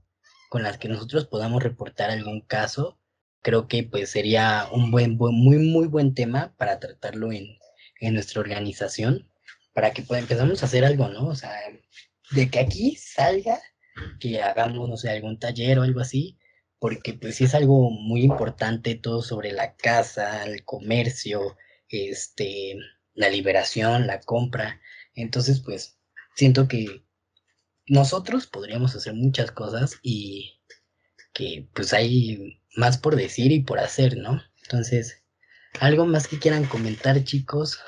con 0.50 0.64
las 0.64 0.78
que 0.78 0.90
nosotros 0.90 1.26
podamos 1.26 1.64
reportar 1.64 2.10
algún 2.10 2.42
caso, 2.42 3.00
creo 3.42 3.68
que 3.68 3.84
pues 3.84 4.10
sería 4.10 4.68
un 4.72 4.92
buen, 4.92 5.18
buen 5.18 5.36
muy, 5.36 5.58
muy 5.58 5.88
buen 5.88 6.14
tema 6.14 6.56
para 6.58 6.80
tratarlo 6.80 7.32
en, 7.32 7.58
en 8.00 8.14
nuestra 8.14 8.42
organización, 8.42 9.30
para 9.74 9.92
que 9.92 10.02
pues, 10.02 10.22
empezamos 10.22 10.62
a 10.62 10.66
hacer 10.66 10.86
algo, 10.86 11.08
¿no? 11.10 11.28
O 11.28 11.36
sea, 11.36 11.52
de 12.32 12.50
que 12.50 12.60
aquí 12.60 12.96
salga, 12.96 13.60
que 14.20 14.42
hagamos, 14.42 14.90
no 14.90 14.98
sé, 14.98 15.10
algún 15.10 15.40
taller 15.40 15.80
o 15.80 15.84
algo 15.84 16.00
así, 16.00 16.38
porque 16.80 17.14
pues 17.14 17.42
es 17.42 17.56
algo 17.56 17.90
muy 17.90 18.22
importante 18.24 18.96
todo 18.96 19.22
sobre 19.22 19.52
la 19.52 19.76
casa, 19.76 20.46
el 20.46 20.64
comercio, 20.64 21.58
este, 21.90 22.78
la 23.18 23.30
liberación, 23.30 24.08
la 24.08 24.22
compra. 24.22 24.80
Entonces, 25.16 25.60
pues, 25.60 25.98
siento 26.36 26.68
que 26.68 27.04
nosotros 27.88 28.46
podríamos 28.46 28.96
hacer 28.96 29.14
muchas 29.14 29.52
cosas 29.52 29.98
y 30.04 30.62
que 31.34 31.68
pues 31.74 31.94
hay 31.94 32.62
más 32.76 32.98
por 32.98 33.16
decir 33.16 33.52
y 33.52 33.64
por 33.64 33.80
hacer, 33.80 34.18
¿no? 34.18 34.42
Entonces, 34.64 35.24
¿algo 35.80 36.06
más 36.06 36.28
que 36.28 36.40
quieran 36.40 36.66
comentar, 36.68 37.22
chicos? 37.24 37.80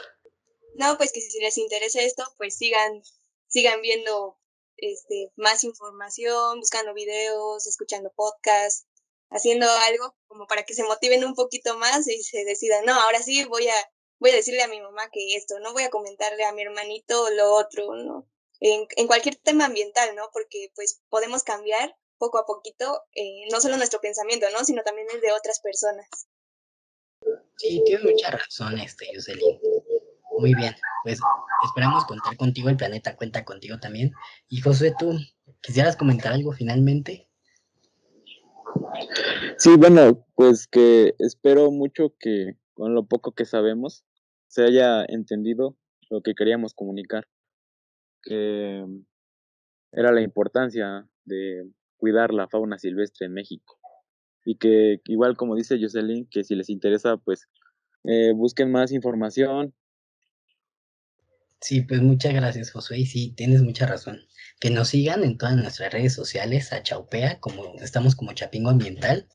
No, 0.75 0.97
pues 0.97 1.11
que 1.13 1.21
si 1.21 1.39
les 1.41 1.57
interesa 1.57 2.01
esto, 2.01 2.23
pues 2.37 2.55
sigan, 2.57 3.03
sigan 3.47 3.81
viendo 3.81 4.39
este, 4.77 5.31
más 5.35 5.63
información, 5.63 6.59
buscando 6.59 6.93
videos, 6.93 7.67
escuchando 7.67 8.11
podcasts, 8.15 8.87
haciendo 9.29 9.67
algo 9.87 10.15
como 10.25 10.47
para 10.47 10.63
que 10.63 10.73
se 10.73 10.83
motiven 10.83 11.23
un 11.23 11.35
poquito 11.35 11.77
más 11.77 12.07
y 12.07 12.23
se 12.23 12.45
decidan, 12.45 12.85
no, 12.85 12.93
ahora 12.93 13.21
sí 13.21 13.43
voy 13.45 13.67
a 13.67 13.91
voy 14.19 14.31
a 14.31 14.35
decirle 14.35 14.61
a 14.61 14.67
mi 14.67 14.81
mamá 14.81 15.09
que 15.11 15.35
esto, 15.35 15.59
no 15.59 15.73
voy 15.73 15.83
a 15.83 15.89
comentarle 15.89 16.43
a 16.45 16.51
mi 16.51 16.61
hermanito 16.61 17.29
lo 17.31 17.53
otro, 17.53 17.95
¿no? 17.95 18.27
En, 18.59 18.87
en 18.97 19.07
cualquier 19.07 19.35
tema 19.37 19.65
ambiental, 19.65 20.15
¿no? 20.15 20.29
Porque 20.33 20.71
pues 20.75 21.01
podemos 21.09 21.43
cambiar 21.43 21.95
poco 22.17 22.37
a 22.37 22.45
poquito, 22.45 23.01
eh, 23.15 23.47
no 23.51 23.59
solo 23.61 23.77
nuestro 23.77 24.01
pensamiento, 24.01 24.45
¿no? 24.51 24.63
Sino 24.65 24.83
también 24.83 25.07
el 25.13 25.21
de 25.21 25.31
otras 25.31 25.61
personas. 25.61 26.07
Sí, 27.57 27.81
tienes 27.85 28.03
mucha 28.03 28.31
razón, 28.31 28.77
este, 28.77 29.07
Jocelyn. 29.13 29.59
Muy 30.37 30.53
bien, 30.53 30.75
pues 31.03 31.19
esperamos 31.65 32.05
contar 32.05 32.37
contigo, 32.37 32.69
el 32.69 32.77
planeta 32.77 33.15
cuenta 33.15 33.43
contigo 33.43 33.77
también. 33.79 34.11
Y 34.47 34.61
Josué, 34.61 34.93
¿tú 34.97 35.17
quisieras 35.61 35.97
comentar 35.97 36.31
algo 36.31 36.53
finalmente? 36.53 37.27
Sí, 39.57 39.75
bueno, 39.75 40.25
pues 40.35 40.67
que 40.67 41.15
espero 41.19 41.71
mucho 41.71 42.13
que 42.19 42.53
con 42.73 42.93
lo 42.93 43.05
poco 43.05 43.33
que 43.33 43.45
sabemos 43.45 44.05
se 44.49 44.63
haya 44.63 45.05
entendido 45.07 45.77
lo 46.09 46.21
que 46.21 46.35
queríamos 46.35 46.73
comunicar, 46.73 47.25
que 48.21 48.83
era 49.91 50.11
la 50.11 50.21
importancia 50.21 51.07
de 51.23 51.71
cuidar 51.97 52.33
la 52.33 52.47
fauna 52.47 52.77
silvestre 52.77 53.27
en 53.27 53.33
México 53.33 53.79
y 54.43 54.55
que 54.55 55.01
igual 55.05 55.37
como 55.37 55.55
dice 55.55 55.77
Jocelyn, 55.79 56.27
que 56.29 56.43
si 56.43 56.55
les 56.55 56.69
interesa, 56.69 57.17
pues 57.17 57.47
eh, 58.03 58.33
busquen 58.33 58.71
más 58.71 58.91
información. 58.91 59.75
Sí, 61.61 61.81
pues 61.81 62.01
muchas 62.01 62.33
gracias, 62.33 62.71
Josué. 62.71 62.99
Y 62.99 63.05
sí, 63.05 63.33
tienes 63.35 63.61
mucha 63.61 63.85
razón. 63.85 64.21
Que 64.59 64.69
nos 64.69 64.89
sigan 64.89 65.23
en 65.23 65.37
todas 65.37 65.55
nuestras 65.57 65.93
redes 65.93 66.13
sociales, 66.13 66.71
a 66.71 66.81
Chaupea, 66.81 67.39
como 67.39 67.75
estamos 67.81 68.15
como 68.15 68.33
Chapingo 68.33 68.69
Ambiental. 68.69 69.27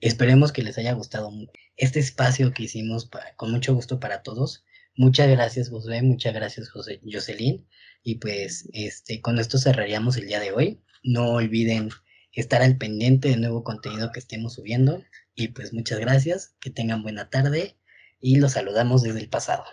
Esperemos 0.00 0.52
que 0.52 0.62
les 0.62 0.78
haya 0.78 0.92
gustado 0.92 1.32
este 1.76 1.98
espacio 1.98 2.52
que 2.52 2.64
hicimos 2.64 3.10
con 3.36 3.50
mucho 3.50 3.74
gusto 3.74 3.98
para 3.98 4.22
todos. 4.22 4.64
Muchas 4.96 5.28
gracias, 5.28 5.70
Josué. 5.70 6.02
Muchas 6.02 6.34
gracias, 6.34 6.70
José, 6.70 7.00
Jocelyn. 7.04 7.66
Y 8.02 8.16
pues 8.16 8.68
este, 8.72 9.20
con 9.20 9.38
esto 9.38 9.58
cerraríamos 9.58 10.16
el 10.16 10.26
día 10.26 10.40
de 10.40 10.52
hoy. 10.52 10.80
No 11.02 11.30
olviden 11.30 11.90
estar 12.32 12.62
al 12.62 12.78
pendiente 12.78 13.28
del 13.28 13.40
nuevo 13.40 13.64
contenido 13.64 14.12
que 14.12 14.20
estemos 14.20 14.54
subiendo. 14.54 15.02
Y 15.34 15.48
pues 15.48 15.72
muchas 15.72 15.98
gracias. 15.98 16.54
Que 16.60 16.70
tengan 16.70 17.02
buena 17.02 17.30
tarde 17.30 17.76
y 18.20 18.36
los 18.36 18.52
saludamos 18.52 19.02
desde 19.02 19.20
el 19.20 19.28
pasado. 19.28 19.64